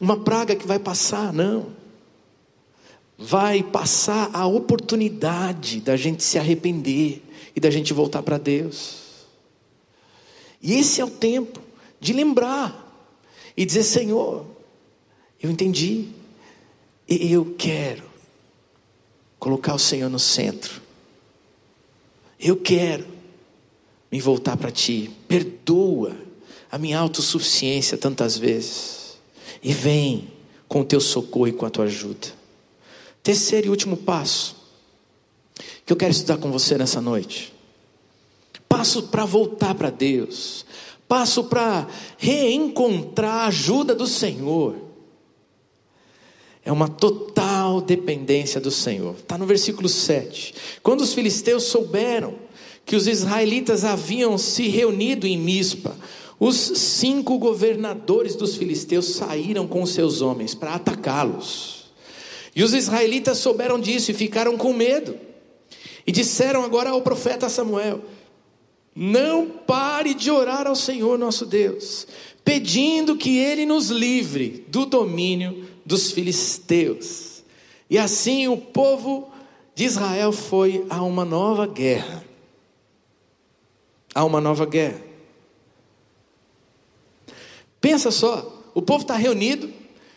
uma 0.00 0.18
praga 0.18 0.54
que 0.54 0.66
vai 0.66 0.78
passar, 0.78 1.32
não. 1.32 1.74
Vai 3.18 3.62
passar 3.62 4.30
a 4.34 4.46
oportunidade 4.46 5.80
da 5.80 5.96
gente 5.96 6.22
se 6.22 6.38
arrepender 6.38 7.22
e 7.54 7.60
da 7.60 7.70
gente 7.70 7.94
voltar 7.94 8.22
para 8.22 8.36
Deus. 8.36 9.05
E 10.62 10.74
esse 10.74 11.00
é 11.00 11.04
o 11.04 11.10
tempo 11.10 11.60
de 12.00 12.12
lembrar 12.12 12.82
e 13.56 13.64
dizer: 13.64 13.82
Senhor, 13.82 14.46
eu 15.40 15.50
entendi, 15.50 16.08
e 17.08 17.32
eu 17.32 17.54
quero 17.56 18.04
colocar 19.38 19.74
o 19.74 19.78
Senhor 19.78 20.08
no 20.08 20.18
centro. 20.18 20.82
Eu 22.38 22.56
quero 22.56 23.06
me 24.10 24.20
voltar 24.20 24.56
para 24.56 24.70
Ti. 24.70 25.10
Perdoa 25.26 26.16
a 26.70 26.78
minha 26.78 26.98
autossuficiência 26.98 27.96
tantas 27.96 28.36
vezes. 28.36 29.18
E 29.62 29.72
vem 29.72 30.30
com 30.68 30.80
o 30.80 30.84
Teu 30.84 31.00
socorro 31.00 31.48
e 31.48 31.52
com 31.52 31.64
a 31.64 31.70
Tua 31.70 31.84
ajuda. 31.84 32.28
Terceiro 33.22 33.68
e 33.68 33.70
último 33.70 33.96
passo 33.96 34.56
que 35.84 35.92
eu 35.92 35.96
quero 35.96 36.10
estudar 36.10 36.38
com 36.38 36.50
você 36.50 36.76
nessa 36.76 37.00
noite 37.00 37.55
passo 38.76 39.04
para 39.04 39.24
voltar 39.24 39.74
para 39.74 39.88
Deus, 39.88 40.66
passo 41.08 41.44
para 41.44 41.86
reencontrar 42.18 43.44
a 43.44 43.46
ajuda 43.46 43.94
do 43.94 44.06
Senhor. 44.06 44.76
É 46.62 46.70
uma 46.70 46.86
total 46.86 47.80
dependência 47.80 48.60
do 48.60 48.70
Senhor. 48.70 49.14
Está 49.14 49.38
no 49.38 49.46
versículo 49.46 49.88
7. 49.88 50.54
Quando 50.82 51.00
os 51.00 51.14
filisteus 51.14 51.64
souberam 51.64 52.34
que 52.84 52.94
os 52.94 53.06
israelitas 53.06 53.82
haviam 53.82 54.36
se 54.36 54.68
reunido 54.68 55.26
em 55.26 55.38
Mispa, 55.38 55.96
os 56.38 56.56
cinco 56.56 57.38
governadores 57.38 58.36
dos 58.36 58.56
filisteus 58.56 59.06
saíram 59.14 59.66
com 59.66 59.86
seus 59.86 60.20
homens 60.20 60.54
para 60.54 60.74
atacá-los. 60.74 61.86
E 62.54 62.62
os 62.62 62.74
israelitas 62.74 63.38
souberam 63.38 63.80
disso 63.80 64.10
e 64.10 64.14
ficaram 64.14 64.58
com 64.58 64.74
medo. 64.74 65.16
E 66.06 66.12
disseram 66.12 66.62
agora 66.62 66.90
ao 66.90 67.00
profeta 67.00 67.48
Samuel: 67.48 68.02
não 68.96 69.46
pare 69.46 70.14
de 70.14 70.30
orar 70.30 70.66
ao 70.66 70.74
Senhor 70.74 71.18
nosso 71.18 71.44
Deus, 71.44 72.06
pedindo 72.42 73.14
que 73.14 73.36
Ele 73.36 73.66
nos 73.66 73.90
livre 73.90 74.64
do 74.68 74.86
domínio 74.86 75.68
dos 75.84 76.10
filisteus. 76.10 77.44
E 77.90 77.98
assim 77.98 78.48
o 78.48 78.56
povo 78.56 79.30
de 79.74 79.84
Israel 79.84 80.32
foi 80.32 80.86
a 80.88 81.02
uma 81.02 81.26
nova 81.26 81.66
guerra. 81.66 82.24
A 84.14 84.24
uma 84.24 84.40
nova 84.40 84.64
guerra. 84.64 85.02
Pensa 87.78 88.10
só, 88.10 88.64
o 88.74 88.80
povo 88.80 89.02
está 89.02 89.14
reunido, 89.14 89.70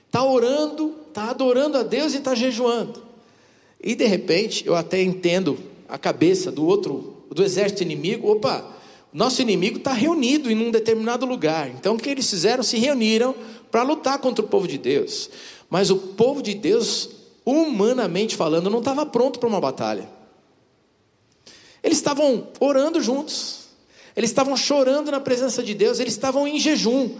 está 0.05 0.23
orando, 0.23 0.95
está 1.09 1.29
adorando 1.29 1.77
a 1.77 1.83
Deus 1.83 2.13
e 2.13 2.17
está 2.17 2.33
jejuando. 2.33 3.03
E 3.81 3.93
de 3.93 4.05
repente, 4.05 4.65
eu 4.65 4.75
até 4.75 5.01
entendo 5.01 5.59
a 5.87 5.97
cabeça 5.97 6.51
do 6.51 6.65
outro, 6.65 7.18
do 7.33 7.43
exército 7.43 7.83
inimigo, 7.83 8.31
opa, 8.31 8.65
nosso 9.11 9.41
inimigo 9.41 9.77
está 9.77 9.91
reunido 9.91 10.51
em 10.51 10.57
um 10.57 10.71
determinado 10.71 11.25
lugar. 11.25 11.69
Então 11.69 11.95
o 11.95 11.99
que 11.99 12.09
eles 12.09 12.29
fizeram? 12.29 12.63
Se 12.63 12.77
reuniram 12.77 13.35
para 13.71 13.83
lutar 13.83 14.19
contra 14.19 14.43
o 14.43 14.47
povo 14.47 14.67
de 14.67 14.77
Deus. 14.77 15.29
Mas 15.69 15.89
o 15.89 15.97
povo 15.97 16.41
de 16.41 16.53
Deus, 16.53 17.09
humanamente 17.45 18.35
falando, 18.35 18.69
não 18.69 18.79
estava 18.79 19.05
pronto 19.05 19.39
para 19.39 19.49
uma 19.49 19.61
batalha. 19.61 20.09
Eles 21.81 21.97
estavam 21.97 22.47
orando 22.59 23.01
juntos, 23.01 23.69
eles 24.15 24.29
estavam 24.29 24.57
chorando 24.57 25.11
na 25.11 25.19
presença 25.19 25.63
de 25.63 25.73
Deus, 25.73 25.99
eles 25.99 26.13
estavam 26.13 26.47
em 26.47 26.59
jejum, 26.59 27.11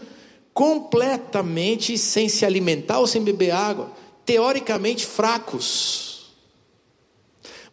completamente 0.54 1.98
sem 1.98 2.28
se 2.28 2.46
alimentar 2.46 3.00
ou 3.00 3.08
sem 3.08 3.24
beber 3.24 3.52
água, 3.52 3.92
teoricamente 4.26 5.06
fracos. 5.06 6.09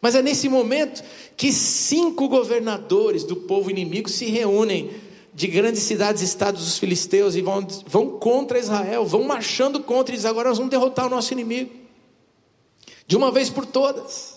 Mas 0.01 0.15
é 0.15 0.23
nesse 0.23 0.49
momento 0.49 1.03
que 1.37 1.53
cinco 1.53 2.29
governadores 2.29 3.25
do 3.25 3.37
povo 3.37 3.71
inimigo 3.71 4.09
se 4.09 4.27
reúnem 4.27 4.91
de 5.35 5.47
grandes 5.49 5.83
cidades 5.83 6.23
estados 6.23 6.65
dos 6.65 6.79
filisteus 6.79 7.35
e 7.35 7.43
vão, 7.43 7.67
vão 7.87 8.19
contra 8.19 8.59
Israel, 8.59 9.05
vão 9.05 9.23
marchando 9.25 9.81
contra 9.81 10.15
e 10.15 10.17
dizem: 10.17 10.31
agora 10.31 10.49
nós 10.49 10.59
vamos 10.59 10.71
derrotar 10.71 11.07
o 11.07 11.11
nosso 11.11 11.33
inimigo, 11.33 11.71
de 13.07 13.17
uma 13.17 13.31
vez 13.31 13.51
por 13.51 13.67
todas. 13.67 14.37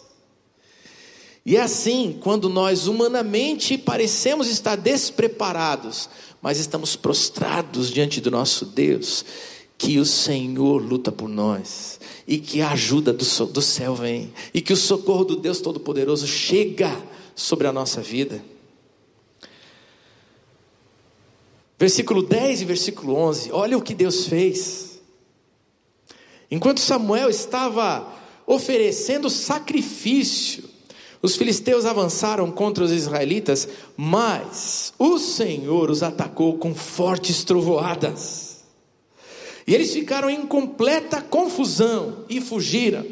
E 1.46 1.56
é 1.56 1.62
assim, 1.62 2.20
quando 2.22 2.50
nós 2.50 2.86
humanamente 2.86 3.78
parecemos 3.78 4.50
estar 4.50 4.76
despreparados, 4.76 6.10
mas 6.42 6.60
estamos 6.60 6.96
prostrados 6.96 7.90
diante 7.90 8.20
do 8.20 8.30
nosso 8.30 8.66
Deus, 8.66 9.26
que 9.80 9.98
o 9.98 10.06
Senhor 10.06 10.84
luta 10.84 11.10
por 11.10 11.30
nós, 11.30 12.02
e 12.28 12.38
que 12.38 12.62
a 12.62 12.72
ajuda 12.72 13.14
do, 13.14 13.24
do 13.46 13.62
céu 13.62 13.96
vem, 13.96 14.34
e 14.54 14.62
que 14.62 14.74
o 14.74 14.78
socorro 14.78 15.24
do 15.24 15.38
Deus 15.38 15.62
Todo-Poderoso 15.62 16.28
chega 16.28 17.02
sobre 17.34 17.66
a 17.66 17.72
nossa 17.72 18.02
vida. 18.02 18.44
Versículo 21.80 22.22
10 22.22 22.62
e 22.62 22.66
versículo 22.66 23.16
11, 23.16 23.54
olha 23.54 23.78
o 23.78 23.82
que 23.82 23.94
Deus 23.94 24.26
fez. 24.26 25.00
Enquanto 26.52 26.82
Samuel 26.82 27.30
estava 27.30 28.06
oferecendo 28.46 29.30
sacrifício, 29.30 30.66
os 31.22 31.38
filisteus 31.38 31.86
avançaram 31.86 32.52
contra 32.52 32.84
os 32.84 32.92
israelitas, 32.92 33.66
mas 33.96 34.94
o 35.00 35.18
Senhor 35.18 35.90
os 35.90 36.04
atacou 36.04 36.58
com 36.58 36.76
fortes 36.76 37.46
trovoadas. 37.46 38.49
E 39.70 39.76
eles 39.76 39.94
ficaram 39.94 40.28
em 40.32 40.48
completa 40.48 41.22
confusão 41.22 42.26
e 42.28 42.42
fugiram. 42.42 43.06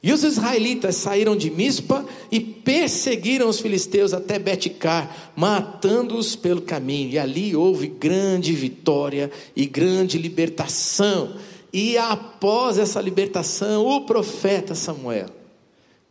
E 0.00 0.12
os 0.12 0.22
israelitas 0.22 0.94
saíram 0.94 1.34
de 1.34 1.50
Mispa 1.50 2.06
e 2.30 2.38
perseguiram 2.38 3.48
os 3.48 3.58
filisteus 3.58 4.14
até 4.14 4.38
Betcar, 4.38 5.32
matando-os 5.34 6.36
pelo 6.36 6.62
caminho. 6.62 7.10
E 7.10 7.18
ali 7.18 7.56
houve 7.56 7.88
grande 7.88 8.52
vitória 8.52 9.32
e 9.56 9.66
grande 9.66 10.16
libertação. 10.16 11.34
E 11.72 11.98
após 11.98 12.78
essa 12.78 13.00
libertação, 13.00 13.84
o 13.84 14.02
profeta 14.02 14.76
Samuel 14.76 15.26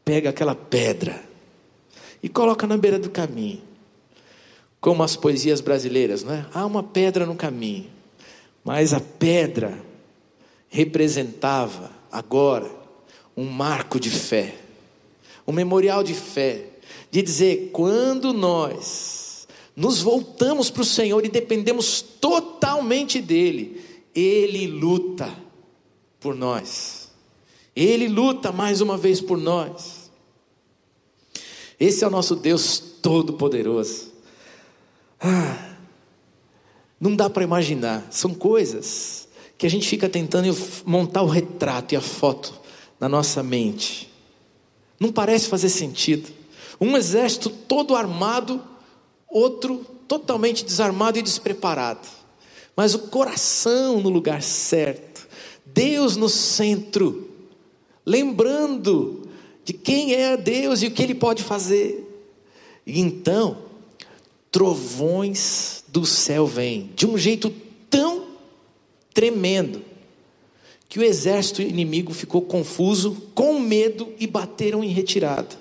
pega 0.04 0.32
aquela 0.32 0.56
pedra 0.56 1.24
e 2.22 2.28
coloca 2.28 2.68
na 2.68 2.76
beira 2.76 3.00
do 3.00 3.10
caminho. 3.10 3.62
Como 4.82 5.04
as 5.04 5.16
poesias 5.16 5.62
brasileiras, 5.62 6.22
não 6.22 6.34
é? 6.34 6.46
Há 6.54 6.66
uma 6.66 6.84
pedra 6.84 7.26
no 7.26 7.36
caminho, 7.36 7.86
mas 8.70 8.94
a 8.94 9.00
pedra 9.00 9.84
representava 10.70 11.90
agora 12.12 12.70
um 13.36 13.46
marco 13.46 14.00
de 14.00 14.12
fé, 14.12 14.54
um 15.48 15.52
memorial 15.52 16.04
de 16.04 16.14
fé, 16.14 16.68
de 17.10 17.24
dizer 17.24 17.72
quando 17.74 18.32
nós 18.32 19.48
nos 19.76 20.04
voltamos 20.04 20.70
para 20.70 20.84
o 20.84 20.86
Senhor 20.86 21.26
e 21.26 21.30
dependemos 21.30 22.00
totalmente 22.22 23.20
dEle, 23.20 23.84
Ele 24.14 24.68
luta 24.68 25.36
por 26.20 26.36
nós, 26.36 27.10
Ele 27.76 28.08
luta 28.08 28.52
mais 28.52 28.82
uma 28.82 28.98
vez 28.98 29.20
por 29.20 29.40
nós. 29.40 30.12
Esse 31.80 32.04
é 32.04 32.08
o 32.08 32.12
nosso 32.12 32.36
Deus 32.36 32.78
Todo-Poderoso. 33.02 34.12
Ah, 35.20 35.69
não 37.00 37.16
dá 37.16 37.30
para 37.30 37.44
imaginar, 37.44 38.06
são 38.12 38.34
coisas 38.34 39.28
que 39.58 39.66
a 39.66 39.70
gente 39.70 39.88
fica 39.88 40.10
tentando 40.10 40.56
montar 40.86 41.22
o 41.22 41.28
retrato 41.28 41.94
e 41.94 41.98
a 41.98 42.02
foto 42.02 42.54
na 43.00 43.08
nossa 43.08 43.42
mente. 43.42 44.10
Não 45.00 45.12
parece 45.12 45.48
fazer 45.48 45.70
sentido. 45.70 46.30
Um 46.80 46.98
exército 46.98 47.50
todo 47.50 47.96
armado, 47.96 48.62
outro 49.30 49.86
totalmente 50.08 50.66
desarmado 50.66 51.18
e 51.18 51.22
despreparado. 51.22 52.08
Mas 52.76 52.94
o 52.94 53.00
coração 53.00 54.02
no 54.02 54.10
lugar 54.10 54.42
certo, 54.42 55.28
Deus 55.66 56.16
no 56.16 56.30
centro, 56.30 57.30
lembrando 58.06 59.28
de 59.64 59.74
quem 59.74 60.14
é 60.14 60.36
Deus 60.36 60.82
e 60.82 60.88
o 60.88 60.92
que 60.92 61.04
Ele 61.04 61.16
pode 61.16 61.44
fazer. 61.44 62.06
E 62.86 63.00
então, 63.00 63.69
trovões 64.52 65.84
do 65.88 66.06
céu 66.06 66.46
vêm, 66.46 66.92
de 66.96 67.06
um 67.06 67.18
jeito 67.18 67.50
tão 67.90 68.28
tremendo, 69.14 69.84
que 70.88 71.00
o 71.00 71.04
exército 71.04 71.62
inimigo 71.62 72.14
ficou 72.14 72.42
confuso, 72.42 73.16
com 73.36 73.60
medo 73.60 74.12
e 74.20 74.26
bateram 74.26 74.84
em 74.84 74.90
retirada. 74.90 75.56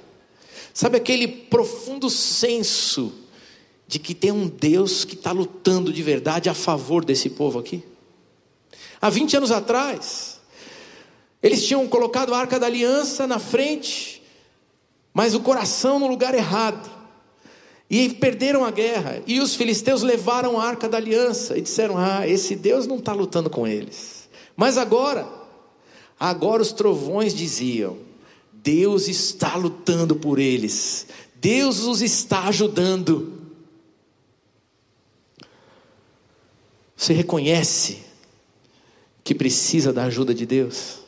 Sabe 0.72 0.96
aquele 0.96 1.28
profundo 1.28 2.08
senso 2.08 3.12
de 3.86 3.98
que 3.98 4.14
tem 4.14 4.30
um 4.30 4.48
Deus 4.48 5.04
que 5.04 5.14
está 5.14 5.32
lutando 5.32 5.92
de 5.92 6.02
verdade 6.02 6.48
a 6.48 6.54
favor 6.54 7.04
desse 7.04 7.30
povo 7.30 7.58
aqui? 7.58 7.82
Há 9.00 9.10
20 9.10 9.36
anos 9.36 9.50
atrás, 9.50 10.40
eles 11.42 11.64
tinham 11.66 11.86
colocado 11.88 12.34
a 12.34 12.38
arca 12.38 12.58
da 12.58 12.66
aliança 12.66 13.26
na 13.26 13.38
frente, 13.38 14.22
mas 15.12 15.34
o 15.34 15.40
coração 15.40 15.98
no 15.98 16.06
lugar 16.06 16.34
errado. 16.34 16.97
E 17.90 18.10
perderam 18.10 18.64
a 18.64 18.70
guerra. 18.70 19.22
E 19.26 19.40
os 19.40 19.54
filisteus 19.54 20.02
levaram 20.02 20.60
a 20.60 20.64
arca 20.64 20.88
da 20.88 20.98
aliança 20.98 21.56
e 21.56 21.62
disseram: 21.62 21.96
Ah, 21.96 22.28
esse 22.28 22.54
Deus 22.54 22.86
não 22.86 22.96
está 22.98 23.12
lutando 23.12 23.48
com 23.48 23.66
eles. 23.66 24.28
Mas 24.56 24.76
agora, 24.76 25.26
agora 26.18 26.60
os 26.60 26.72
trovões 26.72 27.34
diziam: 27.34 27.96
Deus 28.52 29.08
está 29.08 29.56
lutando 29.56 30.16
por 30.16 30.38
eles. 30.38 31.06
Deus 31.36 31.80
os 31.80 32.02
está 32.02 32.48
ajudando. 32.48 33.38
Você 36.96 37.12
reconhece 37.12 37.98
que 39.22 39.34
precisa 39.34 39.92
da 39.92 40.04
ajuda 40.04 40.34
de 40.34 40.44
Deus? 40.44 40.98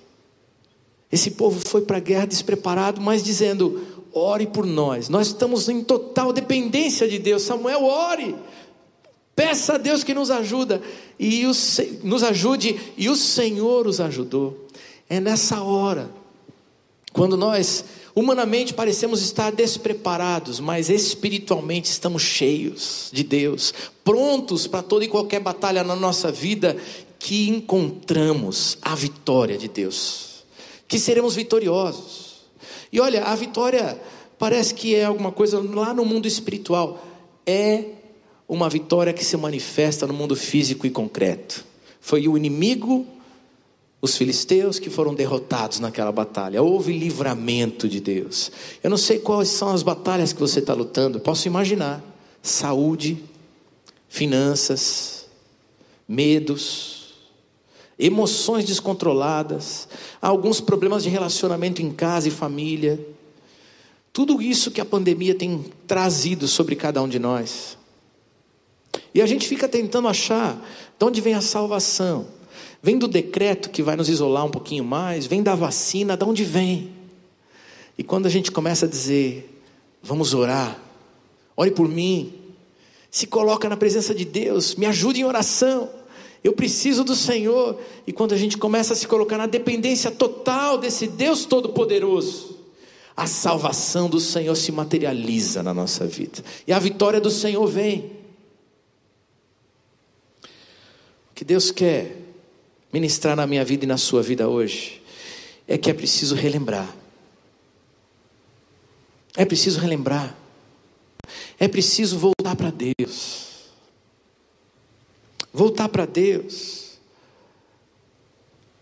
Esse 1.11 1.33
povo 1.33 1.61
foi 1.69 1.83
para 1.83 1.97
a 1.97 2.01
guerra 2.01 2.27
despreparado, 2.27 3.01
mas 3.01 3.23
dizendo: 3.23 4.00
ore 4.13 4.47
por 4.47 4.67
nós. 4.67 5.09
Nós 5.09 5.29
estamos 5.29 5.69
em 5.69 5.83
total 5.83 6.33
dependência 6.33 7.09
de 7.09 7.19
Deus. 7.19 7.43
Samuel, 7.43 7.85
ore. 7.85 8.35
Peça 9.35 9.75
a 9.75 9.79
Deus 9.79 10.05
que 10.05 10.13
nos 10.13 10.31
ajuda 10.31 10.83
e 11.19 11.47
o, 11.47 11.53
nos 12.03 12.23
ajude 12.23 12.79
e 12.97 13.09
o 13.09 13.17
Senhor 13.17 13.87
os 13.87 14.01
ajudou. 14.01 14.67
É 15.09 15.19
nessa 15.19 15.63
hora, 15.63 16.11
quando 17.13 17.37
nós 17.37 17.85
humanamente 18.15 18.75
parecemos 18.75 19.23
estar 19.23 19.51
despreparados, 19.51 20.61
mas 20.61 20.91
espiritualmente 20.91 21.89
estamos 21.89 22.23
cheios 22.23 23.09
de 23.13 23.25
Deus, 23.25 23.73
prontos 24.05 24.67
para 24.67 24.83
toda 24.83 25.05
e 25.05 25.09
qualquer 25.09 25.41
batalha 25.41 25.83
na 25.83 25.97
nossa 25.97 26.31
vida, 26.31 26.77
que 27.19 27.49
encontramos 27.49 28.77
a 28.83 28.95
vitória 28.95 29.57
de 29.57 29.69
Deus 29.69 30.31
que 30.91 30.99
seremos 30.99 31.37
vitoriosos. 31.37 32.20
E 32.93 33.01
olha, 33.01 33.25
a 33.25 33.35
vitória 33.35 34.01
parece 34.39 34.75
que 34.75 34.95
é 34.95 35.05
alguma 35.05 35.31
coisa 35.31 35.61
lá 35.61 35.93
no 35.93 36.05
mundo 36.05 36.27
espiritual, 36.27 37.05
é 37.47 37.85
uma 38.49 38.69
vitória 38.69 39.13
que 39.13 39.25
se 39.25 39.37
manifesta 39.37 40.07
no 40.07 40.15
mundo 40.15 40.35
físico 40.35 40.87
e 40.87 40.91
concreto. 40.91 41.65
Foi 42.01 42.27
o 42.27 42.37
inimigo, 42.37 43.07
os 44.01 44.17
filisteus, 44.17 44.79
que 44.79 44.89
foram 44.89 45.15
derrotados 45.15 45.79
naquela 45.79 46.11
batalha. 46.11 46.63
Houve 46.63 46.97
livramento 46.99 47.89
de 47.89 48.01
Deus. 48.01 48.51
Eu 48.83 48.91
não 48.91 48.97
sei 48.97 49.19
quais 49.19 49.49
são 49.49 49.69
as 49.69 49.83
batalhas 49.83 50.33
que 50.33 50.41
você 50.41 50.59
está 50.59 50.75
lutando, 50.75 51.21
posso 51.21 51.47
imaginar: 51.47 52.03
saúde, 52.43 53.23
finanças, 54.09 55.27
medos 56.09 57.00
emoções 58.01 58.65
descontroladas, 58.65 59.87
alguns 60.23 60.61
problemas 60.61 61.03
de 61.03 61.11
relacionamento 61.11 61.83
em 61.83 61.93
casa 61.93 62.27
e 62.27 62.31
família. 62.31 62.99
Tudo 64.11 64.41
isso 64.41 64.71
que 64.71 64.81
a 64.81 64.85
pandemia 64.85 65.35
tem 65.35 65.67
trazido 65.87 66.49
sobre 66.49 66.75
cada 66.75 67.03
um 67.03 67.09
de 67.09 67.19
nós. 67.19 67.77
E 69.15 69.21
a 69.21 69.27
gente 69.27 69.47
fica 69.47 69.69
tentando 69.69 70.09
achar 70.09 70.57
de 70.99 71.05
onde 71.05 71.21
vem 71.21 71.35
a 71.35 71.43
salvação. 71.43 72.27
Vem 72.83 72.99
do 72.99 73.07
decreto 73.07 73.69
que 73.69 73.83
vai 73.83 73.95
nos 73.95 74.09
isolar 74.09 74.47
um 74.47 74.51
pouquinho 74.51 74.85
mais, 74.85 75.27
vem 75.27 75.43
da 75.43 75.55
vacina, 75.55 76.17
de 76.17 76.25
onde 76.25 76.43
vem? 76.43 76.91
E 77.99 78.03
quando 78.03 78.25
a 78.25 78.31
gente 78.31 78.51
começa 78.51 78.87
a 78.87 78.89
dizer, 78.89 79.61
vamos 80.03 80.33
orar, 80.33 80.81
ore 81.55 81.71
por 81.71 81.87
mim, 81.87 82.33
se 83.11 83.27
coloca 83.27 83.69
na 83.69 83.77
presença 83.77 84.15
de 84.15 84.25
Deus, 84.25 84.75
me 84.77 84.87
ajude 84.87 85.21
em 85.21 85.25
oração, 85.25 85.91
eu 86.43 86.53
preciso 86.53 87.05
do 87.05 87.15
Senhor. 87.15 87.79
E 88.07 88.13
quando 88.13 88.33
a 88.33 88.37
gente 88.37 88.57
começa 88.57 88.93
a 88.95 88.97
se 88.97 89.07
colocar 89.07 89.37
na 89.37 89.47
dependência 89.47 90.11
total 90.11 90.79
desse 90.79 91.07
Deus 91.07 91.45
Todo-Poderoso, 91.45 92.59
a 93.17 93.27
salvação 93.27 94.09
do 94.09 94.19
Senhor 94.19 94.55
se 94.57 94.73
materializa 94.73 95.63
na 95.63 95.75
nossa 95.75 96.07
vida, 96.07 96.43
e 96.67 96.73
a 96.73 96.79
vitória 96.79 97.21
do 97.21 97.31
Senhor 97.31 97.67
vem. 97.67 98.13
O 101.31 101.35
que 101.35 101.45
Deus 101.45 101.71
quer 101.71 102.17
ministrar 102.93 103.37
na 103.37 103.47
minha 103.47 103.65
vida 103.65 103.85
e 103.85 103.89
na 103.89 103.99
sua 103.99 104.23
vida 104.23 104.49
hoje 104.49 105.03
é 105.69 105.77
que 105.77 105.91
é 105.91 105.95
preciso 105.95 106.35
relembrar. 106.35 106.97
É 109.37 109.45
preciso 109.45 109.79
relembrar. 109.81 110.35
É 111.59 111.69
preciso 111.69 112.19
voltar 112.19 112.57
para 112.57 112.71
Deus. 112.71 113.50
Voltar 115.53 115.89
para 115.89 116.07
Deus. 116.07 116.99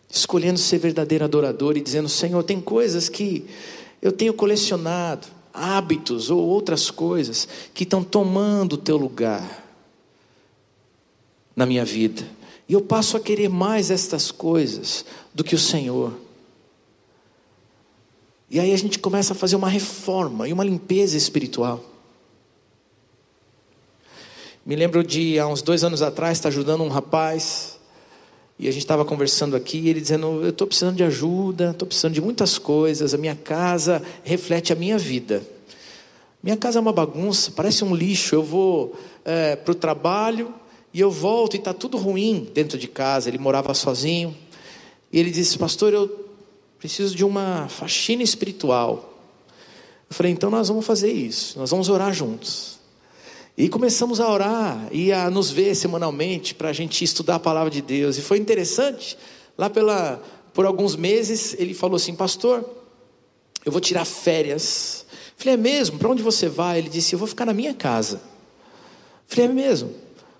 Escolhendo 0.08 0.58
ser 0.58 0.78
verdadeiro 0.78 1.24
adorador 1.24 1.76
e 1.76 1.80
dizendo: 1.80 2.08
Senhor, 2.08 2.42
tem 2.42 2.60
coisas 2.60 3.08
que 3.08 3.46
eu 4.00 4.12
tenho 4.12 4.32
colecionado, 4.32 5.26
hábitos 5.52 6.30
ou 6.30 6.40
outras 6.40 6.90
coisas 6.90 7.48
que 7.74 7.84
estão 7.84 8.02
tomando 8.02 8.74
o 8.74 8.78
teu 8.78 8.96
lugar 8.96 9.66
na 11.54 11.66
minha 11.66 11.84
vida. 11.84 12.22
E 12.68 12.72
eu 12.72 12.80
passo 12.80 13.16
a 13.16 13.20
querer 13.20 13.48
mais 13.48 13.90
estas 13.90 14.30
coisas 14.30 15.04
do 15.34 15.42
que 15.42 15.54
o 15.54 15.58
Senhor. 15.58 16.12
E 18.50 18.60
aí 18.60 18.72
a 18.72 18.76
gente 18.76 18.98
começa 18.98 19.32
a 19.32 19.36
fazer 19.36 19.56
uma 19.56 19.68
reforma 19.68 20.48
e 20.48 20.52
uma 20.52 20.64
limpeza 20.64 21.16
espiritual. 21.16 21.84
Me 24.68 24.76
lembro 24.76 25.02
de 25.02 25.38
há 25.38 25.46
uns 25.46 25.62
dois 25.62 25.82
anos 25.82 26.02
atrás 26.02 26.36
estar 26.36 26.50
ajudando 26.50 26.84
um 26.84 26.88
rapaz 26.88 27.78
e 28.58 28.68
a 28.68 28.70
gente 28.70 28.82
estava 28.82 29.02
conversando 29.02 29.56
aqui 29.56 29.88
ele 29.88 29.98
dizendo: 29.98 30.42
eu 30.42 30.50
estou 30.50 30.66
precisando 30.66 30.94
de 30.94 31.02
ajuda, 31.02 31.70
estou 31.70 31.88
precisando 31.88 32.12
de 32.12 32.20
muitas 32.20 32.58
coisas. 32.58 33.14
A 33.14 33.16
minha 33.16 33.34
casa 33.34 34.02
reflete 34.22 34.70
a 34.70 34.76
minha 34.76 34.98
vida. 34.98 35.42
Minha 36.42 36.54
casa 36.54 36.78
é 36.78 36.82
uma 36.82 36.92
bagunça, 36.92 37.50
parece 37.50 37.82
um 37.82 37.94
lixo. 37.94 38.34
Eu 38.34 38.42
vou 38.42 38.94
é, 39.24 39.56
para 39.56 39.72
o 39.72 39.74
trabalho 39.74 40.52
e 40.92 41.00
eu 41.00 41.10
volto 41.10 41.54
e 41.54 41.56
está 41.56 41.72
tudo 41.72 41.96
ruim 41.96 42.46
dentro 42.52 42.76
de 42.76 42.88
casa. 42.88 43.30
Ele 43.30 43.38
morava 43.38 43.72
sozinho. 43.72 44.36
E 45.10 45.18
ele 45.18 45.30
disse: 45.30 45.56
Pastor, 45.56 45.94
eu 45.94 46.28
preciso 46.78 47.16
de 47.16 47.24
uma 47.24 47.68
faxina 47.70 48.22
espiritual. 48.22 49.14
Eu 50.10 50.14
falei: 50.14 50.30
Então 50.30 50.50
nós 50.50 50.68
vamos 50.68 50.84
fazer 50.84 51.10
isso. 51.10 51.58
Nós 51.58 51.70
vamos 51.70 51.88
orar 51.88 52.12
juntos. 52.12 52.77
E 53.60 53.68
começamos 53.68 54.20
a 54.20 54.30
orar 54.30 54.86
e 54.92 55.12
a 55.12 55.28
nos 55.28 55.50
ver 55.50 55.74
semanalmente 55.74 56.54
para 56.54 56.68
a 56.68 56.72
gente 56.72 57.02
estudar 57.02 57.34
a 57.34 57.40
palavra 57.40 57.68
de 57.68 57.82
Deus. 57.82 58.16
E 58.16 58.22
foi 58.22 58.38
interessante. 58.38 59.18
Lá 59.58 59.68
pela, 59.68 60.22
por 60.54 60.64
alguns 60.64 60.94
meses 60.94 61.56
ele 61.58 61.74
falou 61.74 61.96
assim: 61.96 62.14
Pastor, 62.14 62.64
eu 63.64 63.72
vou 63.72 63.80
tirar 63.80 64.04
férias. 64.04 65.04
Falei: 65.36 65.54
É 65.54 65.56
mesmo? 65.56 65.98
Para 65.98 66.08
onde 66.08 66.22
você 66.22 66.48
vai? 66.48 66.78
Ele 66.78 66.88
disse: 66.88 67.14
Eu 67.14 67.18
vou 67.18 67.26
ficar 67.26 67.46
na 67.46 67.52
minha 67.52 67.74
casa. 67.74 68.22
Falei: 69.26 69.46
É 69.46 69.52
mesmo? 69.52 69.92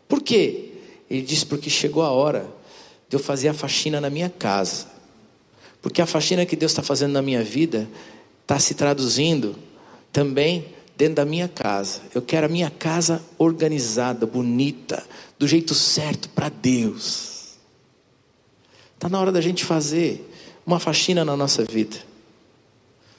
Por 0.07 0.23
quê? 0.23 0.75
Ele 1.11 1.23
disse: 1.23 1.45
porque 1.45 1.69
chegou 1.69 2.05
a 2.05 2.13
hora 2.13 2.49
de 3.09 3.17
eu 3.17 3.21
fazer 3.21 3.49
a 3.49 3.55
faxina 3.55 4.01
na 4.01 4.09
minha 4.09 4.31
casa. 4.31 4.87
Porque 5.83 6.01
a 6.01 6.07
faxina 6.07 6.47
que 6.47 6.55
Deus 6.55 6.71
está 6.71 6.85
fazendo 6.85 7.15
na 7.15 7.23
minha 7.23 7.43
vida 7.43 7.89
está 8.43 8.61
se 8.61 8.75
traduzindo 8.75 9.57
também 10.13 10.78
dentro 10.99 11.15
da 11.15 11.25
minha 11.25 11.47
casa. 11.47 12.01
Eu 12.13 12.21
quero 12.21 12.47
a 12.47 12.49
minha 12.49 12.69
casa 12.69 13.23
organizada, 13.39 14.27
bonita, 14.27 15.07
do 15.39 15.47
jeito 15.47 15.73
certo 15.73 16.29
para 16.31 16.49
Deus. 16.49 17.57
Está 18.97 19.09
na 19.09 19.21
hora 19.21 19.31
da 19.31 19.41
gente 19.41 19.65
fazer 19.65 20.29
uma 20.67 20.81
faxina 20.81 21.25
na 21.25 21.37
nossa 21.37 21.65
vida. 21.65 21.97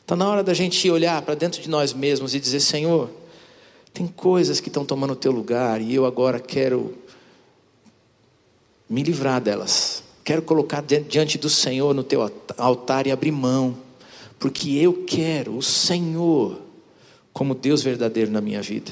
Está 0.02 0.14
na 0.14 0.28
hora 0.28 0.44
da 0.44 0.54
gente 0.54 0.90
olhar 0.90 1.22
para 1.22 1.36
dentro 1.36 1.62
de 1.62 1.70
nós 1.70 1.94
mesmos 1.94 2.36
e 2.36 2.40
dizer: 2.40 2.60
Senhor, 2.60 3.10
tem 3.94 4.08
coisas 4.08 4.60
que 4.60 4.68
estão 4.68 4.84
tomando 4.84 5.14
o 5.14 5.16
teu 5.16 5.32
lugar 5.32 5.82
e 5.82 5.96
eu 5.96 6.06
agora 6.06 6.38
quero 6.38 6.98
me 8.90 9.02
livrar 9.04 9.40
delas. 9.40 10.04
Quero 10.26 10.42
colocar 10.42 10.82
diante 10.82 11.38
do 11.38 11.50
Senhor 11.50 11.96
no 11.96 12.04
teu 12.04 12.30
altar 12.58 13.08
e 13.08 13.12
abrir 13.12 13.32
mão, 13.32 13.78
porque 14.38 14.72
eu 14.72 15.06
quero 15.08 15.56
o 15.56 15.64
Senhor 15.64 16.69
como 17.34 17.56
Deus 17.56 17.82
verdadeiro 17.82 18.32
na 18.32 18.42
minha 18.42 18.62
vida. 18.62 18.92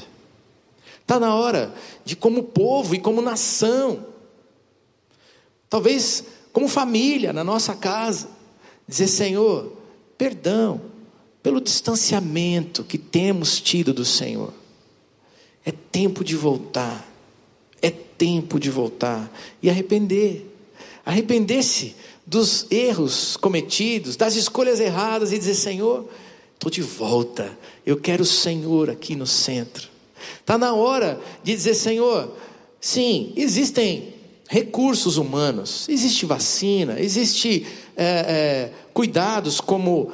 Está 1.00 1.18
na 1.18 1.34
hora 1.34 1.74
de, 2.04 2.14
como 2.14 2.42
povo 2.42 2.94
e 2.94 2.98
como 2.98 3.22
nação, 3.22 4.06
talvez 5.70 6.24
como 6.52 6.68
família 6.68 7.32
na 7.32 7.42
nossa 7.42 7.74
casa, 7.74 8.28
dizer: 8.86 9.08
Senhor, 9.08 9.72
perdão 10.16 10.80
pelo 11.42 11.60
distanciamento 11.60 12.84
que 12.84 12.98
temos 12.98 13.60
tido 13.60 13.94
do 13.94 14.04
Senhor. 14.04 14.52
É 15.64 15.72
tempo 15.72 16.24
de 16.24 16.36
voltar. 16.36 17.06
É 17.80 17.90
tempo 17.90 18.58
de 18.58 18.70
voltar 18.70 19.30
e 19.62 19.70
arrepender. 19.70 20.44
Arrepender-se 21.06 21.94
dos 22.26 22.66
erros 22.70 23.36
cometidos, 23.38 24.16
das 24.16 24.36
escolhas 24.36 24.80
erradas 24.80 25.32
e 25.32 25.38
dizer: 25.38 25.54
Senhor, 25.54 26.06
estou 26.58 26.70
de 26.70 26.82
volta. 26.82 27.56
Eu 27.86 27.96
quero 27.96 28.22
o 28.22 28.26
Senhor 28.26 28.90
aqui 28.90 29.14
no 29.14 29.26
centro. 29.26 29.88
Está 30.40 30.58
na 30.58 30.74
hora 30.74 31.18
de 31.42 31.54
dizer: 31.54 31.74
Senhor, 31.74 32.34
sim, 32.80 33.32
existem 33.36 34.14
recursos 34.48 35.16
humanos, 35.16 35.88
existe 35.88 36.26
vacina, 36.26 36.98
existe 36.98 37.66
é, 37.96 38.04
é, 38.04 38.72
cuidados 38.92 39.60
como 39.60 40.10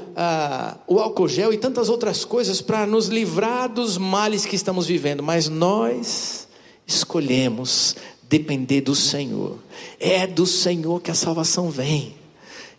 o 0.87 0.98
álcool 0.98 1.28
gel 1.28 1.52
e 1.52 1.59
tantas 1.59 1.88
outras 1.88 2.24
coisas 2.24 2.61
para 2.61 2.87
nos 2.87 3.07
livrar 3.07 3.68
dos 3.68 3.96
males 3.96 4.44
que 4.44 4.57
estamos 4.57 4.87
vivendo, 4.87 5.22
mas 5.22 5.48
nós 5.48 6.46
escolhemos 6.87 7.96
depender 8.28 8.83
do 8.83 8.94
Senhor. 8.94 9.59
É 9.98 10.26
do 10.26 10.46
Senhor 10.46 11.00
que 11.00 11.11
a 11.11 11.14
salvação 11.14 11.70
vem. 11.70 12.14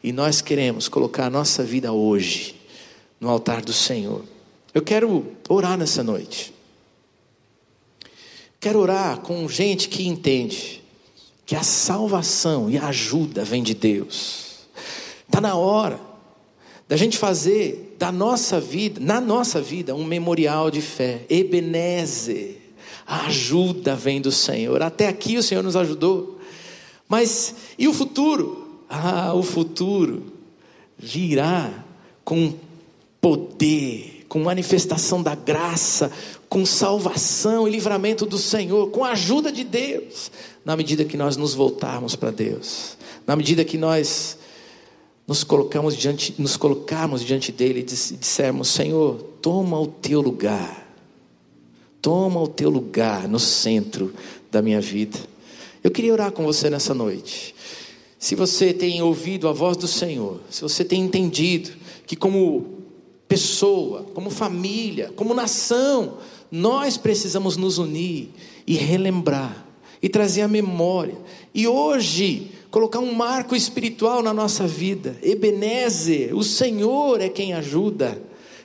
E 0.04 0.12
nós 0.12 0.42
queremos 0.42 0.88
colocar 0.88 1.26
a 1.26 1.30
nossa 1.30 1.64
vida 1.64 1.92
hoje 1.92 2.55
no 3.20 3.30
altar 3.30 3.62
do 3.62 3.74
Senhor. 3.74 4.24
Eu 4.74 4.82
quero 4.82 5.26
orar 5.48 5.78
nessa 5.78 6.04
noite. 6.04 6.54
Quero 8.60 8.80
orar 8.80 9.20
com 9.20 9.48
gente 9.48 9.88
que 9.90 10.08
entende 10.08 10.84
que 11.46 11.56
a 11.56 11.64
salvação 11.64 12.70
e 12.70 12.78
a 12.78 12.88
ajuda 12.88 13.44
vem 13.44 13.62
de 13.62 13.74
Deus. 13.74 14.66
Está 15.28 15.40
na 15.40 15.56
hora 15.56 16.00
da 16.88 16.98
gente 16.98 17.18
fazer 17.18 17.96
da 17.98 18.12
nossa 18.12 18.60
vida, 18.60 19.00
na 19.00 19.22
nossa 19.22 19.62
vida, 19.62 19.96
um 19.96 20.04
memorial 20.04 20.70
de 20.70 20.82
fé. 20.82 21.26
Ebenezer. 21.30 22.62
A 23.08 23.28
ajuda 23.28 23.96
vem 23.96 24.20
do 24.20 24.32
Senhor. 24.32 24.82
Até 24.82 25.08
aqui 25.08 25.38
o 25.38 25.44
Senhor 25.44 25.64
nos 25.64 25.76
ajudou. 25.76 26.40
Mas 27.08 27.56
e 27.78 27.88
o 27.88 27.94
futuro? 27.94 28.82
Ah, 28.90 29.34
o 29.34 29.44
futuro 29.44 30.34
virá 30.98 31.86
com 32.24 32.54
poder, 33.26 34.24
com 34.30 34.38
manifestação 34.44 35.24
da 35.24 35.34
graça, 35.34 36.12
com 36.48 36.64
salvação 36.64 37.68
e 37.68 37.72
livramento 37.72 38.24
do 38.24 38.38
Senhor, 38.38 38.92
com 38.92 39.04
a 39.04 39.14
ajuda 39.14 39.52
de 39.52 39.64
Deus, 39.64 40.32
na 40.64 40.78
medida 40.78 41.04
que 41.04 41.18
nós 41.18 41.36
nos 41.36 41.56
voltarmos 41.56 42.16
para 42.16 42.30
Deus, 42.30 42.96
na 43.26 43.36
medida 43.36 43.66
que 43.66 43.80
nós 43.80 44.38
nos 45.28 45.44
colocamos 45.44 45.98
diante, 45.98 46.36
nos 46.38 46.56
colocarmos 46.56 47.26
diante 47.26 47.52
dele 47.52 47.80
e 47.80 48.16
dissermos: 48.16 48.68
Senhor, 48.68 49.16
toma 49.42 49.80
o 49.80 49.88
teu 49.88 50.22
lugar, 50.22 50.88
toma 52.04 52.40
o 52.40 52.48
teu 52.48 52.70
lugar 52.70 53.28
no 53.28 53.40
centro 53.40 54.14
da 54.52 54.62
minha 54.62 54.80
vida. 54.80 55.18
Eu 55.84 55.90
queria 55.90 56.14
orar 56.14 56.32
com 56.32 56.44
você 56.44 56.70
nessa 56.70 56.94
noite. 56.94 57.56
Se 58.20 58.36
você 58.36 58.72
tem 58.72 59.02
ouvido 59.02 59.48
a 59.48 59.52
voz 59.52 59.76
do 59.76 59.88
Senhor, 59.88 60.42
se 60.48 60.62
você 60.62 60.86
tem 60.86 61.02
entendido 61.02 61.72
que, 62.06 62.16
como 62.16 62.85
pessoa, 63.28 64.04
como 64.14 64.30
família, 64.30 65.12
como 65.16 65.34
nação, 65.34 66.18
nós 66.52 66.98
precisamos 66.98 67.58
nos 67.58 67.78
unir 67.78 68.30
e 68.66 68.76
relembrar 68.76 69.66
e 70.02 70.10
trazer 70.10 70.42
a 70.42 70.48
memória. 70.48 71.18
E 71.54 71.68
hoje 71.68 72.52
colocar 72.70 73.00
um 73.00 73.14
marco 73.14 73.56
espiritual 73.56 74.22
na 74.22 74.34
nossa 74.34 74.68
vida. 74.68 75.18
Ebenezer, 75.24 76.36
o 76.36 76.44
Senhor 76.44 77.22
é 77.22 77.30
quem 77.30 77.54
ajuda. 77.54 78.22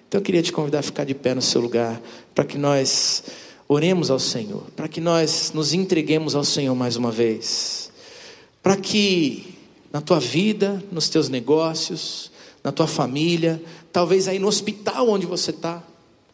Então 0.09 0.19
eu 0.21 0.25
queria 0.25 0.43
te 0.43 0.53
convidar 0.53 0.81
a 0.81 0.83
ficar 0.83 1.05
de 1.05 1.15
pé 1.15 1.35
no 1.35 1.41
seu 1.41 1.61
lugar, 1.61 2.01
para 2.35 2.45
que 2.45 2.59
nós 2.59 3.23
oremos 3.69 4.11
ao 4.11 4.19
Senhor, 4.19 4.65
para 4.75 4.89
que 4.89 5.01
nós 5.01 5.53
nos 5.55 5.73
entreguemos 5.73 6.35
ao 6.35 6.43
Senhor 6.43 6.75
mais 6.75 6.97
uma 6.97 7.13
vez, 7.13 7.93
para 8.61 8.77
que 8.77 9.55
na 9.93 10.01
tua 10.01 10.19
vida, 10.19 10.83
nos 10.91 11.09
teus 11.09 11.29
negócios, 11.29 12.33
na 12.65 12.73
tua 12.73 12.89
família, 12.89 13.63
talvez 13.93 14.29
aí 14.29 14.39
no 14.39 14.49
hospital 14.49 15.09
onde 15.09 15.27
você 15.27 15.51
está. 15.51 15.83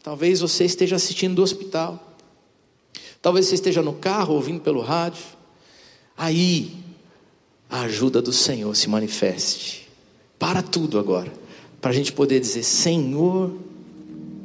Talvez 0.03 0.39
você 0.39 0.65
esteja 0.65 0.95
assistindo 0.95 1.35
do 1.35 1.43
hospital. 1.43 2.15
Talvez 3.21 3.47
você 3.47 3.55
esteja 3.55 3.81
no 3.81 3.93
carro 3.93 4.35
ouvindo 4.35 4.61
pelo 4.61 4.81
rádio. 4.81 5.23
Aí 6.15 6.71
a 7.69 7.81
ajuda 7.81 8.21
do 8.21 8.31
Senhor 8.31 8.73
se 8.75 8.89
manifeste. 8.89 9.87
Para 10.39 10.61
tudo 10.61 10.99
agora, 10.99 11.31
para 11.81 11.91
a 11.91 11.93
gente 11.93 12.13
poder 12.13 12.39
dizer: 12.39 12.63
Senhor, 12.63 13.53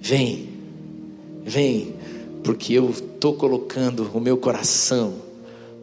vem, 0.01 0.49
vem, 1.45 1.95
porque 2.43 2.73
eu 2.73 2.91
estou 2.91 3.35
colocando 3.35 4.11
o 4.13 4.21
meu 4.21 4.37
coração 4.37 5.15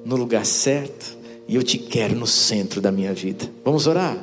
no 0.04 0.16
lugar 0.16 0.46
certo 0.46 1.18
e 1.48 1.56
eu 1.56 1.64
te 1.64 1.78
quero 1.78 2.16
no 2.16 2.28
centro 2.28 2.82
da 2.82 2.92
minha 2.92 3.14
vida. 3.14 3.50
Vamos 3.64 3.88
orar? 3.88 4.18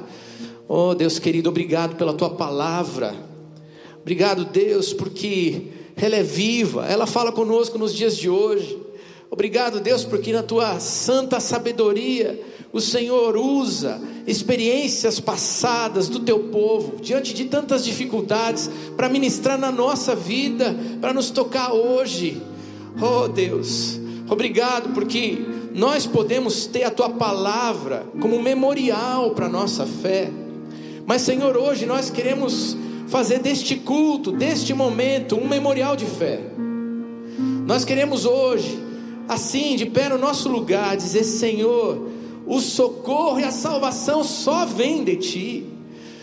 Oh 0.68 0.94
Deus 0.94 1.18
querido, 1.18 1.48
obrigado 1.48 1.96
pela 1.96 2.12
tua 2.12 2.30
palavra. 2.30 3.14
Obrigado, 4.00 4.44
Deus, 4.44 4.92
porque 4.92 5.68
ela 5.96 6.16
é 6.16 6.22
viva, 6.22 6.86
ela 6.86 7.06
fala 7.06 7.32
conosco 7.32 7.78
nos 7.78 7.94
dias 7.94 8.16
de 8.16 8.28
hoje. 8.28 8.78
Obrigado, 9.30 9.80
Deus, 9.80 10.04
porque 10.04 10.32
na 10.32 10.42
tua 10.42 10.78
santa 10.78 11.40
sabedoria 11.40 12.40
o 12.72 12.80
Senhor 12.80 13.36
usa 13.36 14.00
experiências 14.26 15.18
passadas 15.18 16.08
do 16.08 16.20
teu 16.20 16.38
povo, 16.50 17.00
diante 17.00 17.32
de 17.32 17.46
tantas 17.46 17.84
dificuldades, 17.84 18.70
para 18.96 19.08
ministrar 19.08 19.58
na 19.58 19.72
nossa 19.72 20.14
vida, 20.14 20.76
para 21.00 21.12
nos 21.12 21.30
tocar 21.30 21.72
hoje. 21.72 22.40
Oh 23.00 23.28
Deus, 23.28 23.98
obrigado 24.28 24.92
porque 24.94 25.38
nós 25.74 26.06
podemos 26.06 26.66
ter 26.66 26.84
a 26.84 26.90
tua 26.90 27.10
palavra 27.10 28.06
como 28.20 28.40
memorial 28.42 29.30
para 29.30 29.48
nossa 29.48 29.86
fé. 29.86 30.45
Mas, 31.06 31.22
Senhor, 31.22 31.56
hoje 31.56 31.86
nós 31.86 32.10
queremos 32.10 32.76
fazer 33.06 33.38
deste 33.38 33.76
culto, 33.76 34.32
deste 34.32 34.74
momento, 34.74 35.36
um 35.36 35.46
memorial 35.46 35.94
de 35.94 36.04
fé. 36.04 36.40
Nós 37.64 37.84
queremos 37.84 38.24
hoje, 38.26 38.76
assim, 39.28 39.76
de 39.76 39.86
pé 39.86 40.08
no 40.08 40.18
nosso 40.18 40.48
lugar, 40.48 40.96
dizer: 40.96 41.22
Senhor, 41.22 42.08
o 42.44 42.60
socorro 42.60 43.38
e 43.38 43.44
a 43.44 43.52
salvação 43.52 44.24
só 44.24 44.66
vem 44.66 45.04
de 45.04 45.16
Ti. 45.16 45.66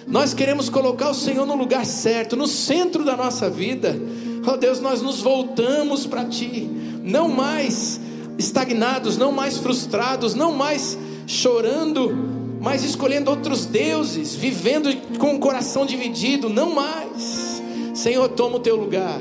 Nós 0.06 0.34
queremos 0.34 0.70
colocar 0.70 1.10
o 1.10 1.14
Senhor 1.14 1.46
no 1.46 1.56
lugar 1.56 1.86
certo, 1.86 2.36
no 2.36 2.46
centro 2.46 3.06
da 3.06 3.16
nossa 3.16 3.50
vida. 3.50 3.98
Oh 4.46 4.58
Deus, 4.58 4.82
nós 4.82 5.02
nos 5.02 5.22
voltamos 5.22 6.06
para 6.06 6.26
Ti, 6.26 6.70
não 7.02 7.30
mais 7.30 8.02
estagnados, 8.38 9.18
não 9.18 9.32
mais 9.32 9.58
frustrados, 9.58 10.36
não 10.36 10.52
mais 10.52 10.98
chorando, 11.26 12.43
mas 12.64 12.82
escolhendo 12.82 13.30
outros 13.30 13.66
deuses, 13.66 14.34
vivendo 14.34 14.90
com 15.18 15.36
o 15.36 15.40
coração 15.40 15.86
dividido, 15.86 16.48
não 16.48 16.74
mais. 16.74 17.62
Senhor, 17.94 18.30
toma 18.30 18.56
o 18.56 18.60
teu 18.60 18.78
lugar. 18.78 19.20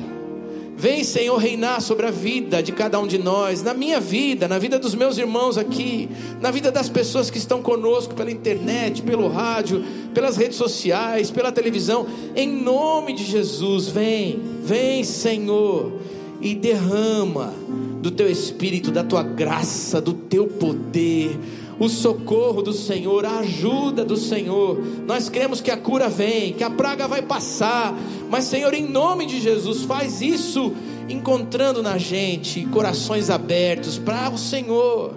Vem, 0.77 1.03
Senhor, 1.03 1.37
reinar 1.39 1.81
sobre 1.81 2.07
a 2.07 2.11
vida 2.11 2.63
de 2.63 2.71
cada 2.71 3.01
um 3.01 3.07
de 3.07 3.19
nós, 3.19 3.61
na 3.61 3.75
minha 3.75 3.99
vida, 3.99 4.47
na 4.47 4.61
vida 4.61 4.79
dos 4.79 4.95
meus 4.95 5.19
irmãos 5.19 5.59
aqui, 5.59 6.09
na 6.41 6.53
vida 6.53 6.71
das 6.71 6.89
pessoas 6.89 7.31
que 7.31 7.39
estão 7.39 7.61
conosco 7.61 8.15
pela 8.15 8.31
internet, 8.31 9.03
pelo 9.03 9.27
rádio, 9.27 9.85
pelas 10.15 10.37
redes 10.37 10.57
sociais, 10.57 11.29
pela 11.29 11.51
televisão. 11.51 12.07
Em 12.37 12.49
nome 12.49 13.13
de 13.13 13.25
Jesus, 13.25 13.89
vem, 13.89 14.41
vem, 14.63 15.03
Senhor, 15.03 15.95
e 16.41 16.55
derrama 16.55 17.53
do 18.01 18.11
teu 18.13 18.31
espírito, 18.31 18.93
da 18.93 19.03
tua 19.03 19.25
graça, 19.25 20.01
do 20.01 20.13
teu 20.13 20.47
poder 20.47 21.37
o 21.83 21.89
socorro 21.89 22.63
do 22.63 22.73
Senhor, 22.73 23.27
a 23.27 23.41
ajuda 23.41 24.05
do 24.05 24.17
Senhor. 24.17 24.81
Nós 25.05 25.29
cremos 25.29 25.61
que 25.61 25.69
a 25.69 25.77
cura 25.77 26.09
vem, 26.09 26.53
que 26.53 26.63
a 26.63 26.71
praga 26.71 27.09
vai 27.09 27.23
passar, 27.23 27.93
mas 28.31 28.45
Senhor, 28.45 28.73
em 28.73 28.89
nome 28.89 29.27
de 29.27 29.41
Jesus, 29.41 29.83
faz 29.83 30.23
isso 30.23 30.73
encontrando 31.09 31.83
na 31.83 31.99
gente 31.99 32.65
corações 32.67 33.31
abertos 33.31 33.99
para 33.99 34.31
o 34.31 34.39
Senhor. 34.39 35.15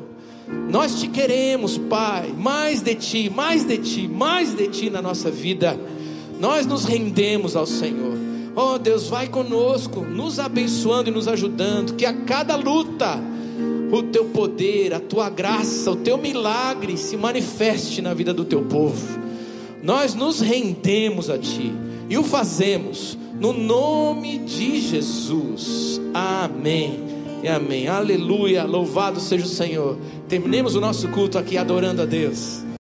Nós 0.68 1.00
te 1.00 1.08
queremos, 1.08 1.78
Pai, 1.78 2.34
mais 2.36 2.82
de 2.82 2.96
ti, 2.96 3.30
mais 3.30 3.64
de 3.64 3.78
ti, 3.78 4.08
mais 4.08 4.56
de 4.56 4.68
ti 4.68 4.90
na 4.90 5.04
nossa 5.04 5.30
vida. 5.30 5.80
Nós 6.40 6.66
nos 6.66 6.84
rendemos 6.86 7.56
ao 7.56 7.68
Senhor. 7.68 8.18
Oh 8.56 8.80
Deus, 8.80 9.08
vai 9.08 9.28
conosco, 9.28 10.02
nos 10.02 10.40
abençoando 10.40 11.12
e 11.12 11.14
nos 11.14 11.28
ajudando, 11.28 11.94
que 11.94 12.08
a 12.08 12.14
cada 12.14 12.56
luta 12.56 13.22
o 13.98 14.04
teu 14.04 14.26
poder, 14.26 14.94
a 14.94 15.00
tua 15.00 15.30
graça, 15.30 15.92
o 15.92 15.96
teu 15.96 16.18
milagre 16.18 16.98
se 16.98 17.16
manifeste 17.16 18.02
na 18.02 18.14
vida 18.14 18.34
do 18.34 18.46
teu 18.46 18.64
povo. 18.64 19.20
Nós 19.84 20.16
nos 20.16 20.42
rendemos 20.42 21.30
a 21.30 21.38
ti 21.38 21.72
e 22.10 22.18
o 22.18 22.24
fazemos 22.24 23.18
no 23.40 23.54
nome 23.54 24.40
de 24.40 24.82
Jesus. 24.82 26.02
Amém. 26.14 27.00
E 27.44 27.48
amém. 27.48 27.88
Aleluia. 27.88 28.64
Louvado 28.64 29.20
seja 29.20 29.46
o 29.46 29.48
Senhor. 29.50 29.98
Terminemos 30.28 30.76
o 30.76 30.82
nosso 30.82 31.08
culto 31.10 31.38
aqui 31.38 31.58
adorando 31.58 32.02
a 32.02 32.06
Deus. 32.06 32.65